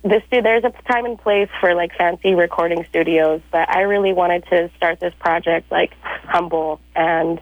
[0.03, 4.45] this there's a time and place for like fancy recording studios, but I really wanted
[4.47, 5.93] to start this project like
[6.25, 7.39] humble and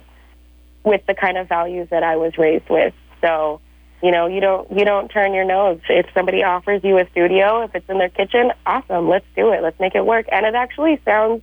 [0.83, 2.93] with the kind of values that I was raised with.
[3.19, 3.61] So,
[4.03, 7.63] you know, you don't you don't turn your nose if somebody offers you a studio,
[7.63, 9.63] if it's in their kitchen, awesome, let's do it.
[9.63, 10.27] Let's make it work.
[10.31, 11.41] And it actually sounds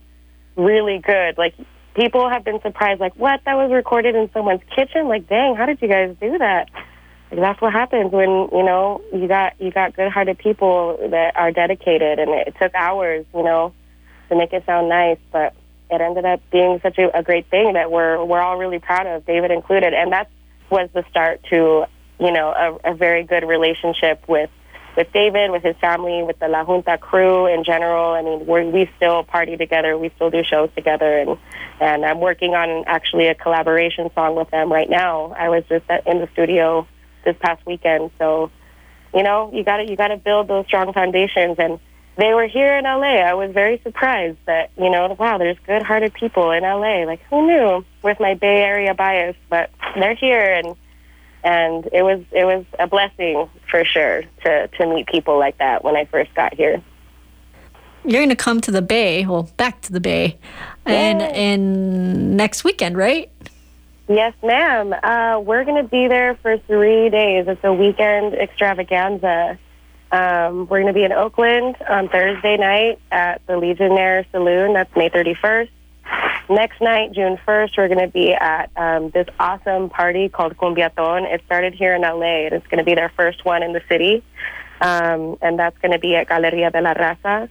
[0.55, 1.37] really good.
[1.37, 1.55] Like
[1.95, 3.41] people have been surprised like, "What?
[3.45, 6.69] That was recorded in someone's kitchen?" Like, "Dang, how did you guys do that?"
[7.31, 12.19] That's what happens when, you know, you got you got good-hearted people that are dedicated
[12.19, 13.75] and it took hours, you know,
[14.29, 15.55] to make it sound nice, but
[15.91, 19.07] it ended up being such a, a great thing that we're we're all really proud
[19.07, 20.31] of, David included, and that
[20.71, 21.85] was the start to
[22.19, 24.51] you know a, a very good relationship with
[24.97, 28.13] with David, with his family, with the La Junta crew in general.
[28.15, 31.39] I mean, we we still party together, we still do shows together, and
[31.81, 35.35] and I'm working on actually a collaboration song with them right now.
[35.39, 36.87] I was just in the studio
[37.25, 38.51] this past weekend, so
[39.15, 41.79] you know you got to you got to build those strong foundations and
[42.19, 43.21] they were here in LA.
[43.21, 47.05] I was very surprised that, you know, wow, there's good hearted people in LA.
[47.05, 50.77] Like who knew with my Bay Area bias, but they're here and
[51.45, 55.85] and it was it was a blessing for sure to to meet people like that
[55.85, 56.83] when I first got here.
[58.05, 60.39] You're going to come to the Bay, well, back to the Bay,
[60.87, 63.31] and in next weekend, right?
[64.09, 64.95] Yes, ma'am.
[64.95, 67.45] Uh, we're going to be there for three days.
[67.47, 69.59] It's a weekend extravaganza.
[70.11, 74.73] Um, we're going to be in Oakland on Thursday night at the Legionnaire Saloon.
[74.73, 75.69] That's May 31st.
[76.49, 81.31] Next night, June 1st, we're going to be at um, this awesome party called Cumbiaton.
[81.31, 83.83] It started here in LA, and it's going to be their first one in the
[83.91, 84.25] city.
[84.81, 87.51] Um, and that's going to be at Galeria de la Raza.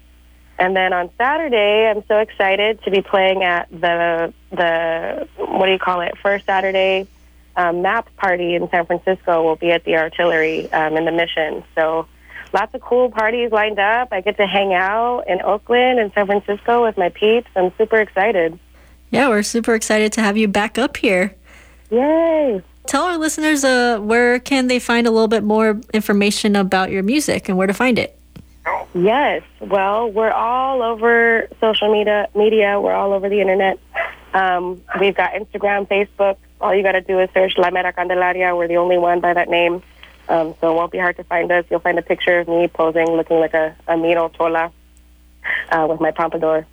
[0.60, 5.72] And then on Saturday, I'm so excited to be playing at the the what do
[5.72, 6.18] you call it?
[6.18, 7.08] First Saturday
[7.58, 9.44] um, map party in San Francisco.
[9.44, 11.64] We'll be at the Artillery um, in the Mission.
[11.76, 12.08] So
[12.54, 14.10] lots of cool parties lined up.
[14.12, 17.50] I get to hang out in Oakland and San Francisco with my peeps.
[17.56, 18.58] I'm super excited.
[19.10, 21.36] Yeah, we're super excited to have you back up here.
[21.90, 22.62] Yay!
[22.86, 27.04] Tell our listeners uh, where can they find a little bit more information about your
[27.04, 28.17] music and where to find it.
[28.94, 32.28] Yes, well, we're all over social media.
[32.36, 33.80] Media, we're all over the internet.
[34.34, 36.38] Um, we've got Instagram, Facebook.
[36.60, 38.56] All you got to do is search La Mera Candelaria.
[38.56, 39.84] We're the only one by that name.
[40.30, 41.66] Um, so it won't be hard to find us.
[41.70, 44.72] You'll find a picture of me posing looking like a, a Chola
[45.72, 46.66] uh, with my pompadour.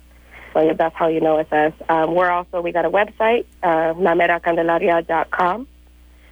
[0.53, 1.73] So that's how you know it's us.
[1.89, 5.67] Um, we're also, we got a website, uh, lameracandelaria.com,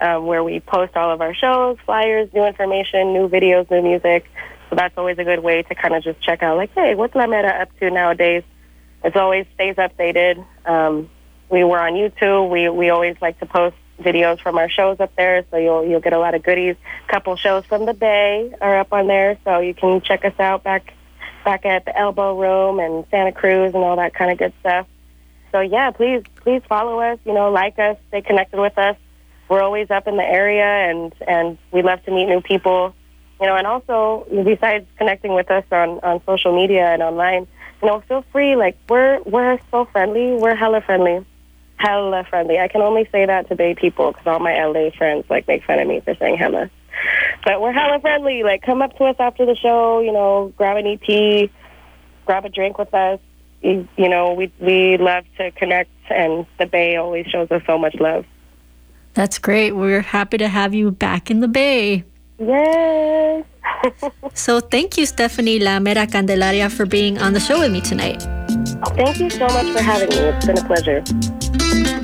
[0.02, 4.30] um, where we post all of our shows, flyers, new information, new videos, new music.
[4.74, 7.14] So that's always a good way to kind of just check out, like, hey, what's
[7.14, 8.42] La Mera up to nowadays?
[9.04, 10.44] It's always stays updated.
[10.66, 11.12] Um,
[11.48, 12.50] we were on YouTube.
[12.50, 16.00] We, we always like to post videos from our shows up there, so you'll you'll
[16.00, 16.76] get a lot of goodies.
[17.08, 20.40] A couple shows from the Bay are up on there, so you can check us
[20.40, 20.92] out back
[21.46, 24.88] back at the Elbow Room and Santa Cruz and all that kind of good stuff.
[25.52, 27.20] so yeah, please please follow us.
[27.26, 28.98] You know, like us, stay connected with us.
[29.50, 32.96] We're always up in the area, and and we love to meet new people.
[33.42, 37.48] You know, and also besides connecting with us on on social media and online,
[37.82, 38.56] you know, feel free.
[38.56, 40.34] Like we're we're so friendly.
[40.34, 41.26] We're hella friendly,
[41.78, 42.60] hella friendly.
[42.60, 45.64] I can only say that to Bay people because all my LA friends like make
[45.66, 46.70] fun of me for saying hella.
[47.46, 48.44] But we're hella friendly.
[48.44, 50.00] Like come up to us after the show.
[50.00, 51.50] You know, grab an EP,
[52.26, 53.20] grab a drink with us.
[53.62, 57.96] You, know, we we love to connect, and the Bay always shows us so much
[57.96, 58.26] love.
[59.14, 59.72] That's great.
[59.72, 62.04] We're happy to have you back in the Bay.
[62.40, 63.46] Yes.
[64.34, 68.22] So thank you, Stephanie La Mera Candelaria, for being on the show with me tonight.
[68.96, 70.16] Thank you so much for having me.
[70.16, 72.03] It's been a pleasure.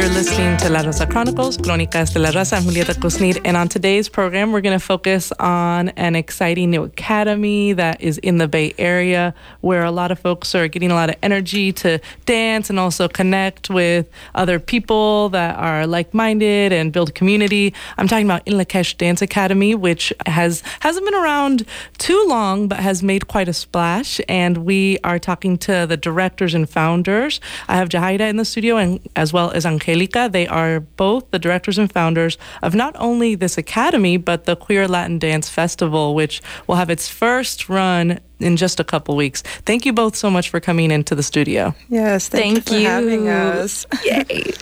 [0.00, 2.56] You're listening to La Raza Chronicles, Crónicas de la Raza.
[2.56, 7.74] I'm Julieta and on today's program, we're going to focus on an exciting new academy
[7.74, 11.10] that is in the Bay Area, where a lot of folks are getting a lot
[11.10, 17.14] of energy to dance and also connect with other people that are like-minded and build
[17.14, 17.74] community.
[17.98, 21.66] I'm talking about In Lakesh Dance Academy, which has hasn't been around
[21.98, 24.18] too long, but has made quite a splash.
[24.30, 27.38] And we are talking to the directors and founders.
[27.68, 30.28] I have Jahaira in the studio, and as well as Angelica.
[30.30, 34.86] They are both the directors and founders of not only this academy, but the Queer
[34.86, 39.42] Latin Dance Festival, which will have its first run in just a couple weeks.
[39.64, 41.74] Thank you both so much for coming into the studio.
[41.88, 43.86] Yes, thank, Thank you for having us.
[44.04, 44.52] Yay.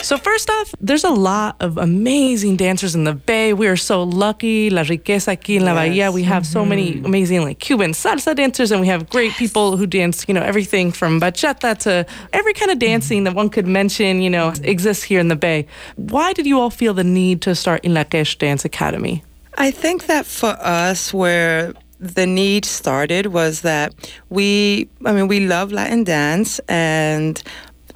[0.00, 3.52] So first off, there's a lot of amazing dancers in the Bay.
[3.52, 4.70] We are so lucky.
[4.70, 6.12] La Riqueza aquí en La Bahia.
[6.12, 7.06] We have so many mm-hmm.
[7.06, 10.92] amazing like Cuban salsa dancers and we have great people who dance, you know, everything
[10.92, 15.20] from bachata to every kind of dancing that one could mention, you know, exists here
[15.20, 15.66] in the Bay.
[15.96, 19.24] Why did you all feel the need to start in Lakesh Dance Academy?
[19.58, 23.94] I think that for us, where the need started was that
[24.28, 27.42] we, I mean, we love Latin dance and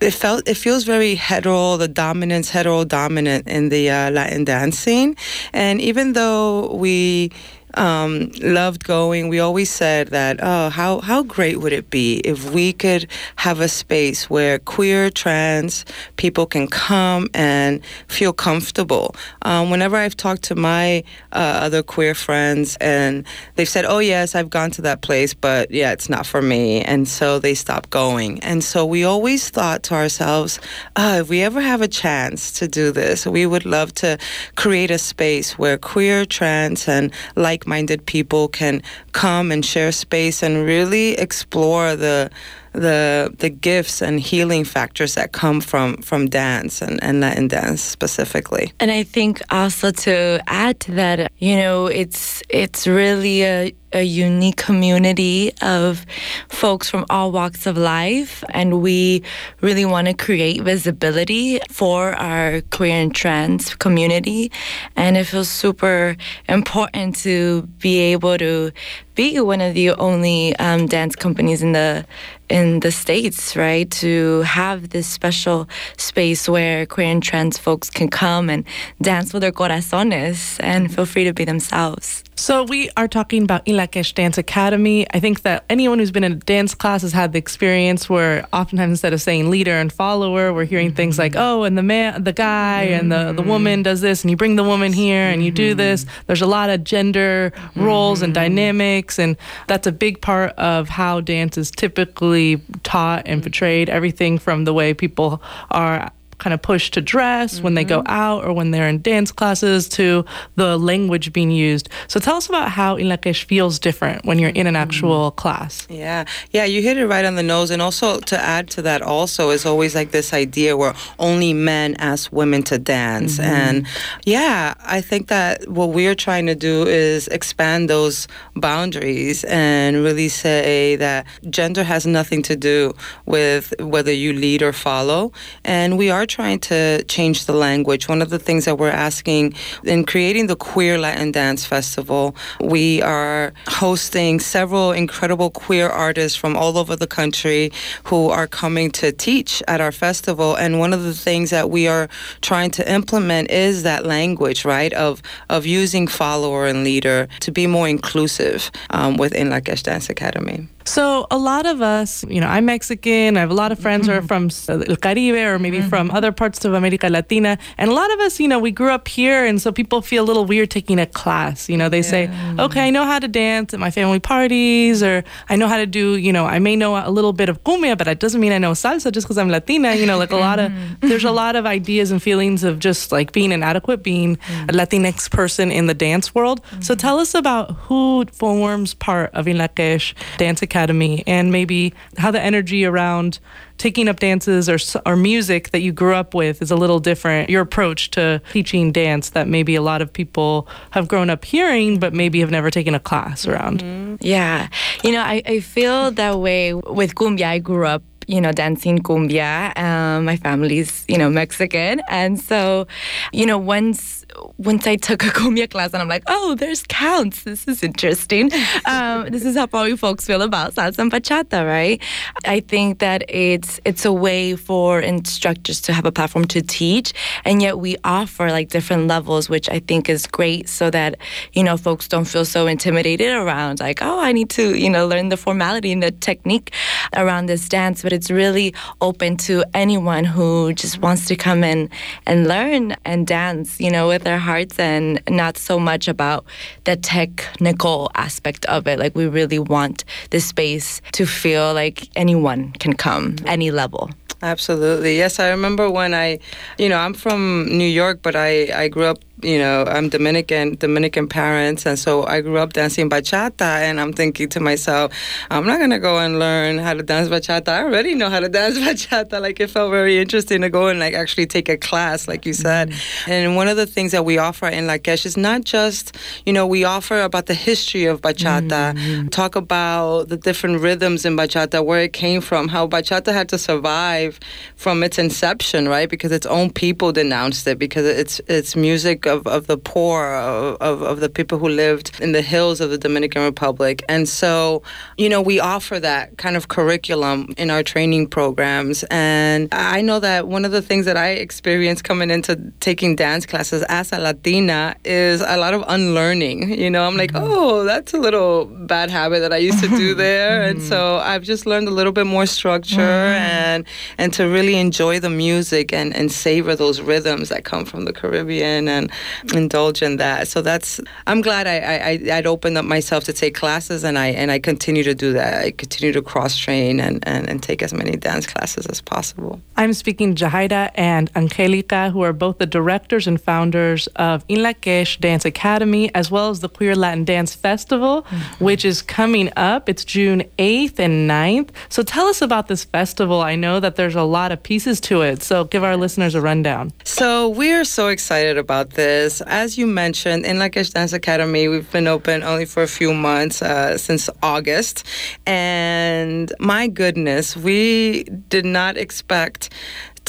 [0.01, 4.79] it felt it feels very hetero the dominance hetero dominant in the uh, latin dance
[4.79, 5.15] scene
[5.53, 7.31] and even though we
[7.75, 9.29] um, loved going.
[9.29, 13.07] We always said that, oh, how, how great would it be if we could
[13.37, 15.85] have a space where queer, trans
[16.17, 19.15] people can come and feel comfortable.
[19.43, 24.35] Um, whenever I've talked to my uh, other queer friends and they've said, oh, yes,
[24.35, 26.83] I've gone to that place, but yeah, it's not for me.
[26.83, 28.41] And so they stop going.
[28.41, 30.61] And so we always thought to ourselves,
[30.97, 34.19] oh, if we ever have a chance to do this, we would love to
[34.57, 38.83] create a space where queer, trans, and like minded people can
[39.13, 42.31] come and share space and really explore the
[42.73, 47.83] the the gifts and healing factors that come from from dance and, and Latin dance
[47.83, 48.73] specifically.
[48.81, 54.03] And I think also to add to that, you know, it's it's really a, a
[54.03, 56.07] unique community of
[56.49, 59.23] folks from all walks of life, and we
[59.61, 64.53] really want to create visibility for our queer and trans community.
[64.97, 66.17] And it feels super
[66.49, 68.71] important to be able to
[69.15, 72.05] be one of the only um, dance companies in the
[72.49, 73.91] in the states, right?
[73.93, 78.65] To have this special space where queer and trans folks can come and
[79.01, 82.25] dance with their corazones and feel free to be themselves.
[82.41, 85.07] So we are talking about Inlakesh Dance Academy.
[85.13, 88.47] I think that anyone who's been in a dance class has had the experience where
[88.51, 90.97] oftentimes instead of saying leader and follower, we're hearing mm-hmm.
[90.97, 93.51] things like, oh, and the man, the guy and the, the mm-hmm.
[93.51, 95.79] woman does this, and you bring the woman here and you do mm-hmm.
[95.81, 96.07] this.
[96.29, 99.37] There's a lot of gender roles and dynamics, and
[99.67, 103.91] that's a big part of how dance is typically taught and portrayed.
[103.91, 106.11] Everything from the way people are
[106.41, 109.89] kind of pushed to dress when they go out or when they're in dance classes
[109.91, 110.25] to
[110.57, 111.89] the language being used.
[112.09, 115.87] So tell us about how Inlakesh feels different when you're in an actual class.
[115.89, 117.71] Yeah, yeah, you hit it right on the nose.
[117.71, 121.95] And also to add to that, also is always like this idea where only men
[121.99, 123.39] ask women to dance.
[123.39, 123.45] Mhm.
[123.45, 123.87] And
[124.25, 128.27] yeah, I think that what we're trying to do is expand those
[128.57, 132.95] boundaries and really say that gender has nothing to do
[133.27, 135.33] with whether you lead or follow.
[135.65, 138.09] And we are trying to change the language.
[138.09, 139.55] One of the things that we're asking
[139.85, 146.57] in creating the Queer Latin Dance Festival, we are hosting several incredible queer artists from
[146.57, 147.73] all over the country
[148.05, 150.55] who are coming to teach at our festival.
[150.55, 152.09] And one of the things that we are
[152.41, 155.21] trying to implement is that language, right, of
[155.51, 160.69] of using follower and leader to be more inclusive um, within Lakesh Dance Academy.
[160.85, 163.37] So a lot of us, you know, I'm Mexican.
[163.37, 164.49] I have a lot of friends who are mm-hmm.
[164.49, 165.89] from uh, El Caribe or maybe mm-hmm.
[165.89, 168.91] from other parts of America Latina, and a lot of us, you know, we grew
[168.91, 171.69] up here, and so people feel a little weird taking a class.
[171.69, 175.23] You know, they say, "Okay, I know how to dance at my family parties," or
[175.49, 177.97] "I know how to do," you know, I may know a little bit of cumbia,
[177.97, 179.95] but that doesn't mean I know salsa just because I'm Latina.
[179.95, 181.09] You know, like a lot of mm-hmm.
[181.09, 185.31] there's a lot of ideas and feelings of just like being inadequate, being a Latinx
[185.31, 186.61] person in the dance world.
[186.81, 192.41] So tell us about who forms part of Inlakesh Dance Academy and maybe how the
[192.41, 193.41] energy around
[193.77, 197.51] taking up dances or, or music that you grew up with is a little different.
[197.51, 201.99] Your approach to teaching dance that maybe a lot of people have grown up hearing,
[201.99, 203.83] but maybe have never taken a class around.
[204.21, 204.69] Yeah.
[205.03, 207.47] You know, I, I feel that way with cumbia.
[207.47, 209.77] I grew up, you know, dancing cumbia.
[209.77, 212.03] Um, my family's, you know, Mexican.
[212.09, 212.87] And so,
[213.33, 214.25] you know, once
[214.59, 217.45] once I took a cumbia class and I'm like, oh, there's counts.
[217.45, 218.51] This is interesting.
[218.87, 222.01] Um, this is how probably folks feel about salsa and bachata, right?
[222.45, 227.13] I think that it's it's a way for instructors to have a platform to teach,
[227.45, 231.17] and yet we offer like different levels, which I think is great, so that
[231.53, 235.07] you know folks don't feel so intimidated around like, oh, I need to you know
[235.07, 236.73] learn the formality and the technique
[237.15, 241.91] around this dance, but it's really open to anyone who just wants to come in
[242.27, 246.45] and learn and dance, you know, with their hearts and not so much about
[246.85, 248.99] the technical aspect of it.
[248.99, 254.11] Like we really want this space to feel like anyone can come, any level.
[254.43, 255.17] Absolutely.
[255.17, 256.39] Yes, I remember when I,
[256.79, 260.77] you know, I'm from New York, but I, I grew up, you know, I'm Dominican,
[260.77, 265.13] Dominican parents, and so I grew up dancing bachata, and I'm thinking to myself,
[265.51, 267.69] I'm not gonna go and learn how to dance bachata.
[267.69, 269.41] I already know how to dance bachata.
[269.41, 272.53] Like it felt very interesting to go and like actually take a class, like you
[272.53, 272.91] said.
[272.91, 273.31] Mm-hmm.
[273.31, 276.17] And one of the things that we offer in Lakesh is not just,
[276.47, 279.29] you know, we offer about the history of bachata, mm-hmm.
[279.29, 283.59] talk about the different rhythms in bachata, where it came from, how bachata had to
[283.59, 284.41] survive
[284.77, 286.09] from its inception, right?
[286.09, 290.77] Because its own people denounced it because it's it's music of, of the poor, of,
[290.81, 294.03] of, of the people who lived in the hills of the Dominican Republic.
[294.09, 294.83] And so,
[295.17, 299.05] you know, we offer that kind of curriculum in our training programs.
[299.11, 303.47] And I know that one of the things that I experienced coming into taking dance
[303.47, 306.71] classes as a Latina is a lot of unlearning.
[306.71, 307.47] You know, I'm like, mm-hmm.
[307.49, 310.63] oh, that's a little bad habit that I used to do there.
[310.63, 310.89] And mm-hmm.
[310.89, 313.43] so I've just learned a little bit more structure mm-hmm.
[313.43, 313.87] and
[314.19, 318.13] and to really enjoy the music and, and savor those rhythms that come from the
[318.13, 319.11] Caribbean and
[319.55, 320.49] indulge in that.
[320.49, 324.29] So that's I'm glad I, I I'd opened up myself to take classes and I
[324.29, 325.65] and I continue to do that.
[325.65, 329.61] I continue to cross train and, and, and take as many dance classes as possible.
[329.77, 335.19] I'm speaking Jahaira and Angelica, who are both the directors and founders of In Lakesh
[335.21, 338.65] Dance Academy, as well as the Queer Latin Dance Festival, mm-hmm.
[338.65, 339.89] which is coming up.
[339.89, 341.71] It's June 8th and 9th.
[341.89, 343.41] So tell us about this festival.
[343.41, 345.43] I know that there's a lot of pieces to it.
[345.43, 346.93] So give our listeners a rundown.
[347.05, 349.10] So we're so excited about this.
[349.11, 353.61] As you mentioned, in Lakesh Dance Academy, we've been open only for a few months
[353.61, 355.05] uh, since August,
[355.47, 359.71] and my goodness, we did not expect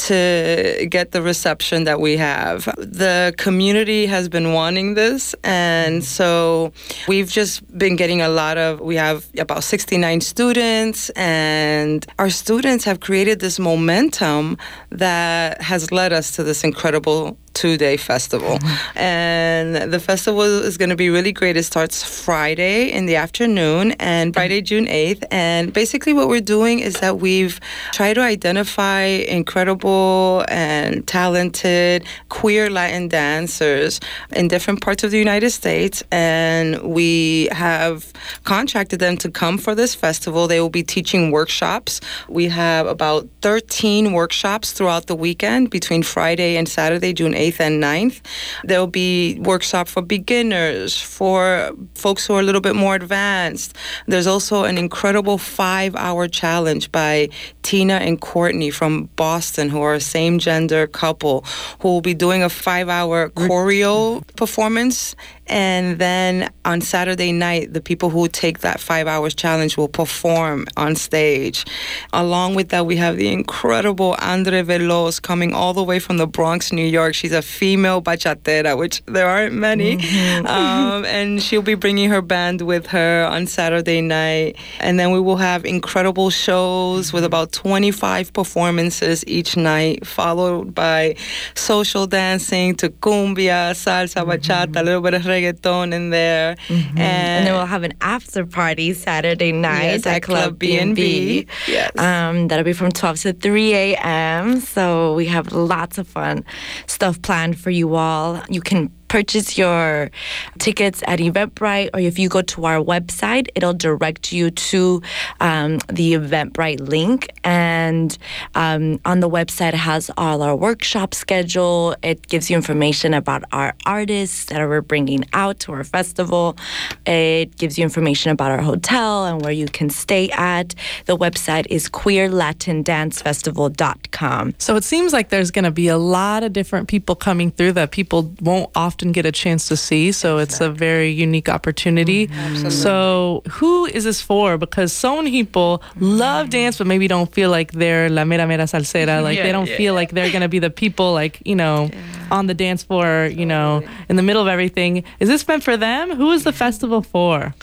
[0.08, 2.64] to get the reception that we have.
[2.76, 6.72] The community has been wanting this, and so
[7.06, 8.80] we've just been getting a lot of.
[8.80, 14.58] We have about 69 students, and our students have created this momentum
[14.90, 18.58] that has led us to this incredible two day festival.
[18.58, 18.98] Mm-hmm.
[18.98, 21.56] And the festival is going to be really great.
[21.56, 24.38] It starts Friday in the afternoon and mm-hmm.
[24.38, 25.22] Friday, June 8th.
[25.30, 27.60] And basically, what we're doing is that we've
[27.92, 29.02] tried to identify
[29.38, 34.00] incredible and talented queer Latin dancers
[34.32, 36.02] in different parts of the United States.
[36.10, 40.48] And we have contracted them to come for this festival.
[40.48, 42.00] They will be teaching workshops.
[42.28, 47.82] We have about 13 workshops throughout the weekend between Friday and Saturday, June 8th and
[47.82, 48.20] 9th.
[48.64, 53.76] There will be workshop for beginners, for folks who are a little bit more advanced.
[54.06, 57.28] There's also an incredible five-hour challenge by
[57.62, 61.44] Tina and Courtney from Boston, who are a same-gender couple,
[61.80, 65.14] who will be doing a five-hour choreo performance.
[65.52, 70.66] And then on Saturday night, the people who take that five hours challenge will perform
[70.78, 71.66] on stage.
[72.14, 76.26] Along with that, we have the incredible Andre Veloz coming all the way from the
[76.26, 77.14] Bronx, New York.
[77.14, 79.98] She's a female bachatera, which there aren't many.
[80.42, 84.56] Um, and she'll be bringing her band with her on Saturday night.
[84.80, 91.16] And then we will have incredible shows with about 25 performances each night, followed by
[91.54, 96.56] social dancing to cumbia, salsa, bachata, a little bit of reggaeton reggaeton in there.
[96.68, 100.58] And, And, then we'll have an after party Saturday night Yes, at at Club.
[100.58, 101.46] B&B.
[101.68, 101.90] Yes.
[101.98, 104.60] Um, that'll be from 12 to 3 a.m.
[104.60, 106.44] So we have lots of fun
[106.86, 108.40] stuff planned for you all.
[108.48, 110.10] You can purchase your
[110.58, 115.02] tickets at Eventbrite, or if you go to our website, it'll direct you to
[115.38, 117.28] um, the Eventbrite link.
[117.44, 118.16] And
[118.54, 121.94] um, on the website, it has all our workshop schedule.
[122.02, 126.56] It gives you information about our artists that we're bringing out to our festival.
[127.04, 130.74] It gives you information about our hotel and where you can stay at.
[131.04, 134.54] The website is queerlatindancefestival.com.
[134.56, 137.72] So it seems like there's going to be a lot of different people coming through
[137.72, 140.12] that people won't often get a chance to see.
[140.12, 142.28] So it's a very unique opportunity.
[142.28, 142.68] Mm-hmm.
[142.70, 144.56] So who is this for?
[144.56, 146.50] Because so many people love mm-hmm.
[146.50, 149.22] dance, but maybe don't feel like they're la mera mera salsera.
[149.22, 149.76] Like Yeah, they don't yeah.
[149.76, 151.90] feel like they're going to be the people like, you know,
[152.30, 155.02] on the dance floor, you know, in the middle of everything.
[155.18, 156.14] Is this meant for them?
[156.14, 157.54] Who is the festival for?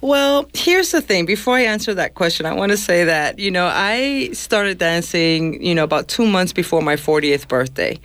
[0.00, 1.26] Well, here's the thing.
[1.26, 5.60] Before I answer that question, I want to say that, you know, I started dancing,
[5.62, 7.98] you know, about two months before my 40th birthday.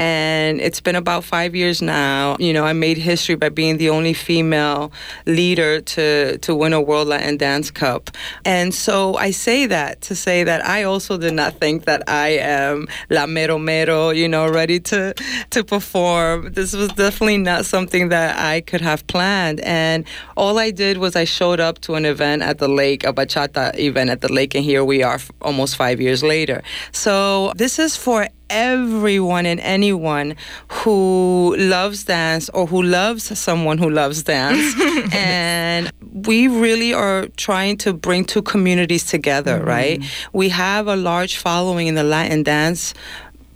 [0.00, 2.34] And it's been about five years now.
[2.38, 4.92] You know, I made history by being the only female
[5.26, 8.10] leader to, to win a World Latin Dance Cup.
[8.46, 12.28] And so I say that to say that I also did not think that I
[12.28, 15.12] am la mero mero, you know, ready to,
[15.50, 16.50] to perform.
[16.54, 19.60] This was definitely not something that I could have planned.
[19.60, 23.12] And all I did was I showed up to an event at the lake, a
[23.12, 26.62] bachata event at the lake, and here we are almost five years later.
[26.92, 30.36] So this is for everyone and anyone
[30.68, 34.74] who loves dance or who loves someone who loves dance.
[35.14, 39.68] and we really are trying to bring two communities together, mm-hmm.
[39.68, 40.04] right?
[40.32, 42.92] We have a large following in the Latin dance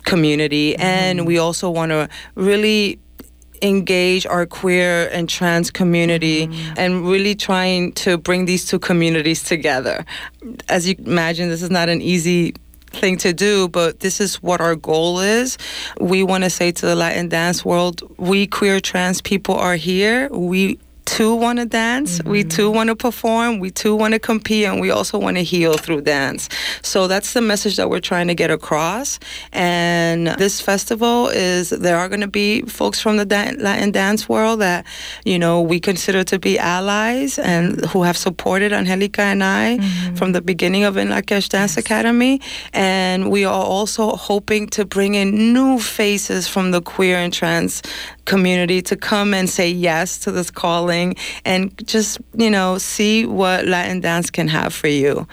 [0.05, 1.27] community, and mm-hmm.
[1.27, 2.99] we also want to really
[3.61, 6.73] engage our queer and trans community mm-hmm.
[6.77, 10.05] and really trying to bring these two communities together.
[10.69, 12.53] As you imagine, this is not an easy
[12.95, 15.57] thing to do, but this is what our goal is.
[15.99, 20.29] We want to say to the Latin dance world, we queer trans people are here.
[20.29, 22.21] We too want to dance.
[22.23, 22.49] We mm-hmm.
[22.49, 23.59] too want to perform.
[23.59, 26.49] We too want to compete, and we also want to heal through dance.
[26.81, 29.19] So that's the message that we're trying to get across.
[29.51, 34.27] And this festival is there are going to be folks from the da- Latin dance
[34.27, 34.85] world that
[35.23, 40.15] you know we consider to be allies and who have supported Angelica and I mm-hmm.
[40.15, 42.41] from the beginning of In Lakesh Dance Academy.
[42.73, 47.81] And we are also hoping to bring in new faces from the queer and trans
[48.25, 51.15] community to come and say yes to this calling
[51.45, 55.27] and just, you know, see what Latin dance can have for you.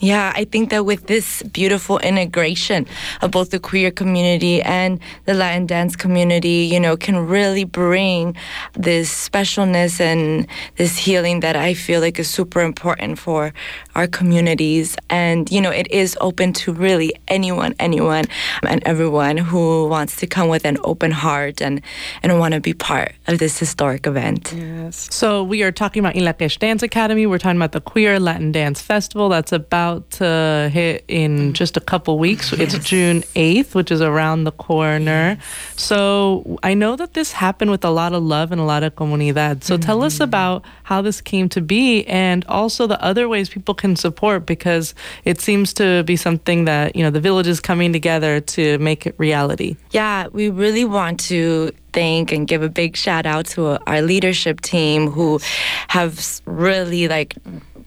[0.00, 2.86] Yeah, I think that with this beautiful integration
[3.22, 8.36] of both the queer community and the Latin dance community, you know, can really bring
[8.74, 13.54] this specialness and this healing that I feel like is super important for
[13.94, 14.96] our communities.
[15.08, 18.24] And, you know, it is open to really anyone, anyone,
[18.62, 21.80] and everyone who wants to come with an open heart and,
[22.22, 24.52] and want to be part of this historic event.
[24.54, 25.08] Yes.
[25.10, 27.26] So we are talking about Inlakesh Dance Academy.
[27.26, 31.80] We're talking about the Queer Latin Dance Festival that's about to hit in just a
[31.80, 32.52] couple weeks.
[32.52, 35.38] It's June 8th, which is around the corner.
[35.76, 38.94] So I know that this happened with a lot of love and a lot of
[38.94, 39.64] comunidad.
[39.64, 40.24] So tell us mm-hmm.
[40.24, 44.94] about how this came to be and also the other ways people can support because
[45.24, 49.06] it seems to be something that, you know, the village is coming together to make
[49.06, 49.76] it reality.
[49.90, 54.60] Yeah, we really want to thank and give a big shout out to our leadership
[54.60, 55.40] team who
[55.88, 57.34] have really like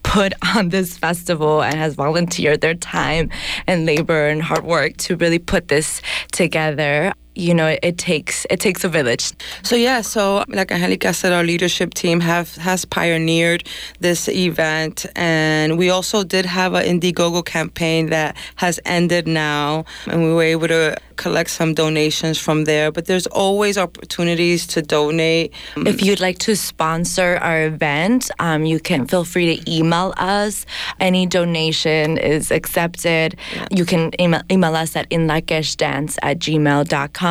[0.03, 3.29] put on this festival and has volunteered their time
[3.67, 7.13] and labor and hard work to really put this together.
[7.39, 9.31] You know, it, takes it takes a village.
[9.63, 13.67] So yeah, so like Angelica said, our leadership team have has pioneered
[13.99, 20.23] this event, and we also did have an Indiegogo campaign that has ended now, and
[20.23, 22.91] we were able to collect some donations from there.
[22.91, 25.53] But there's always opportunities to donate.
[25.75, 30.65] If you'd like to sponsor our event, um, you can feel free to email us.
[30.99, 33.35] Any donation is accepted.
[33.71, 37.28] You can email, email us at inlakeshdance at gmail.com.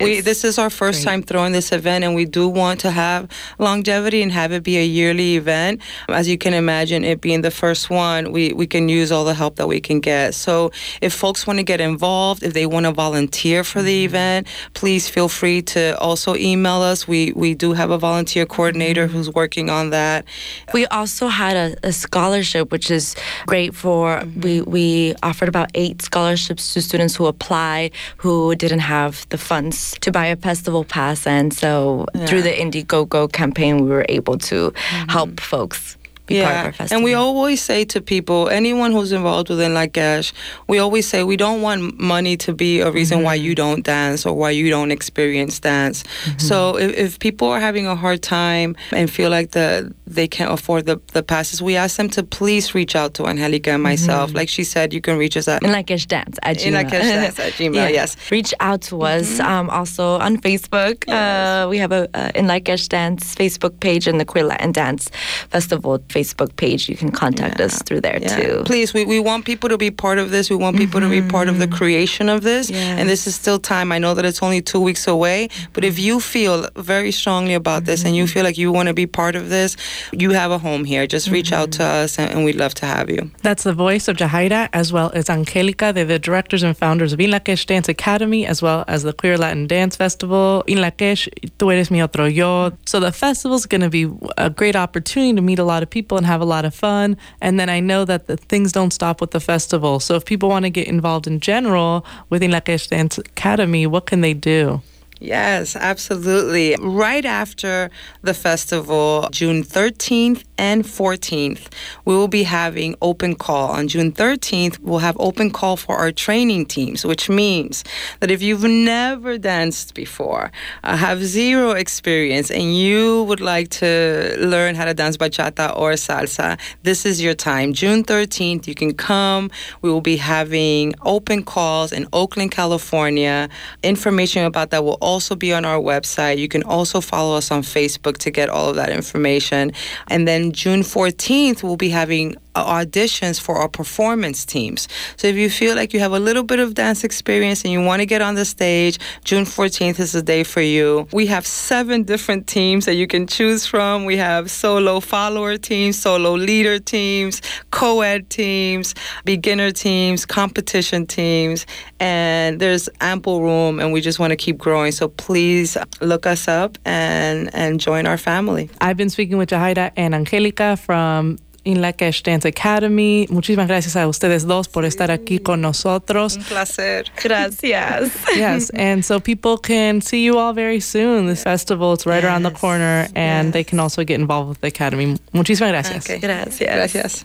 [0.00, 3.28] We, this is our first time throwing this event, and we do want to have
[3.58, 5.80] longevity and have it be a yearly event.
[6.08, 9.34] As you can imagine, it being the first one, we, we can use all the
[9.34, 10.34] help that we can get.
[10.34, 10.70] So
[11.00, 14.14] if folks want to get involved, if they want to volunteer for the mm-hmm.
[14.14, 17.06] event, please feel free to also email us.
[17.08, 19.16] We, we do have a volunteer coordinator mm-hmm.
[19.16, 20.24] who's working on that.
[20.72, 23.14] We also had a, a scholarship, which is
[23.46, 24.70] great for we mm-hmm.
[24.70, 30.10] we offered about eight scholarships to students who apply who didn't have the funds to
[30.10, 31.26] buy a festival pass.
[31.26, 35.08] And so through the Indiegogo campaign, we were able to mm-hmm.
[35.10, 35.97] help folks
[36.28, 36.96] be part of our festival.
[36.96, 40.32] And we always say to people, anyone who's involved within Lakesh,
[40.68, 44.24] we always say we don't want money to be a reason why you don't dance
[44.26, 46.04] or why you don't experience dance.
[46.38, 50.50] So if, if people are having a hard time and feel like the they can't
[50.52, 54.32] afford the, the passes, we ask them to please reach out to Angelica and myself.
[54.34, 56.84] Like she said, you can reach us at in Lakesh Dance at in Gmail.
[56.84, 57.88] Lakesh Dance at Gmail, Yeah.
[57.88, 58.16] yes.
[58.30, 61.04] Reach out to us um, also on Facebook.
[61.08, 65.10] Uh, we have a uh, in Lakesh Dance Facebook page and the Queer Latin Dance
[65.50, 66.17] Festival Facebook
[66.56, 66.88] page.
[66.88, 68.36] You can contact us through there Yeah.
[68.36, 68.62] too.
[68.64, 70.50] Please, we, we want people to be part of this.
[70.50, 71.74] We want people to be part of the mm-hmm.
[71.74, 72.70] creation of this.
[72.70, 73.92] And this is still time.
[73.92, 77.84] I know that it's only two weeks away, but if you feel very strongly about
[77.84, 78.32] this and you mm-hmm.
[78.32, 79.76] feel like you want to be part of this,
[80.12, 81.06] you have a home here.
[81.06, 82.04] Just reach out to mm-hmm.
[82.04, 83.30] us and, and we'd love to have you.
[83.42, 85.92] That's the voice of Jahaira, as well as Angelica.
[85.92, 89.66] They're the directors and founders of Inlakesh Dance Academy, as well as the Queer Latin
[89.66, 90.64] Dance Festival.
[90.66, 92.72] Inlakesh, Tu Eres Mi Otro Yo.
[92.86, 96.07] So the festival's going to be a great opportunity to meet a lot of people
[96.16, 97.16] and have a lot of fun.
[97.40, 100.00] And then I know that the things don't stop with the festival.
[100.00, 104.20] So if people want to get involved in general with Inlakesh Dance Academy, what can
[104.20, 104.80] they do?
[105.20, 106.76] Yes, absolutely.
[106.80, 107.90] Right after
[108.22, 111.66] the festival, June 13th and 14th,
[112.04, 113.70] we will be having open call.
[113.70, 117.82] On June 13th, we'll have open call for our training teams, which means
[118.20, 120.52] that if you've never danced before,
[120.84, 125.92] uh, have zero experience, and you would like to learn how to dance bachata or
[125.92, 127.72] salsa, this is your time.
[127.72, 129.50] June 13th, you can come.
[129.82, 133.48] We will be having open calls in Oakland, California.
[133.82, 136.36] Information about that will also be on our website.
[136.38, 139.72] You can also follow us on Facebook to get all of that information.
[140.08, 144.88] And then June 14th, we'll be having auditions for our performance teams.
[145.16, 147.82] So if you feel like you have a little bit of dance experience and you
[147.82, 151.06] want to get on the stage, June 14th is the day for you.
[151.12, 154.04] We have seven different teams that you can choose from.
[154.04, 158.94] We have solo follower teams, solo leader teams, co ed teams,
[159.24, 161.66] beginner teams, competition teams,
[162.00, 164.92] and there's ample room and we just want to keep growing.
[164.92, 168.70] So please look us up and, and join our family.
[168.80, 173.26] I've been speaking with Jahaira and Angelica from Inlakesh Dance Academy.
[173.30, 176.36] Muchísimas gracias a ustedes dos por estar aquí con nosotros.
[176.36, 177.06] Un placer.
[177.22, 178.10] Gracias.
[178.36, 181.26] yes, and so people can see you all very soon.
[181.26, 184.68] This festival, is right around the corner, and they can also get involved with the
[184.68, 185.16] Academy.
[185.32, 186.04] Muchísimas gracias.
[186.06, 186.18] Okay.
[186.18, 187.24] Gracias.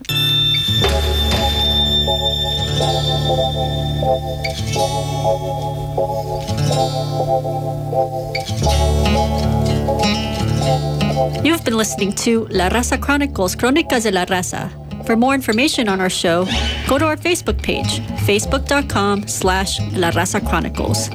[11.42, 14.70] You've been listening to La Raza Chronicles, Crónicas de la Raza.
[15.06, 16.46] For more information on our show,
[16.86, 21.08] go to our Facebook page, facebook.com slash La Raza Chronicles.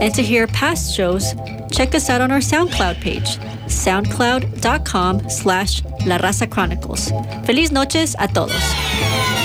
[0.00, 1.34] And to hear past shows,
[1.70, 3.38] check us out on our SoundCloud page,
[3.68, 7.10] soundcloud.com slash La Raza Chronicles.
[7.46, 9.43] Feliz noches a todos.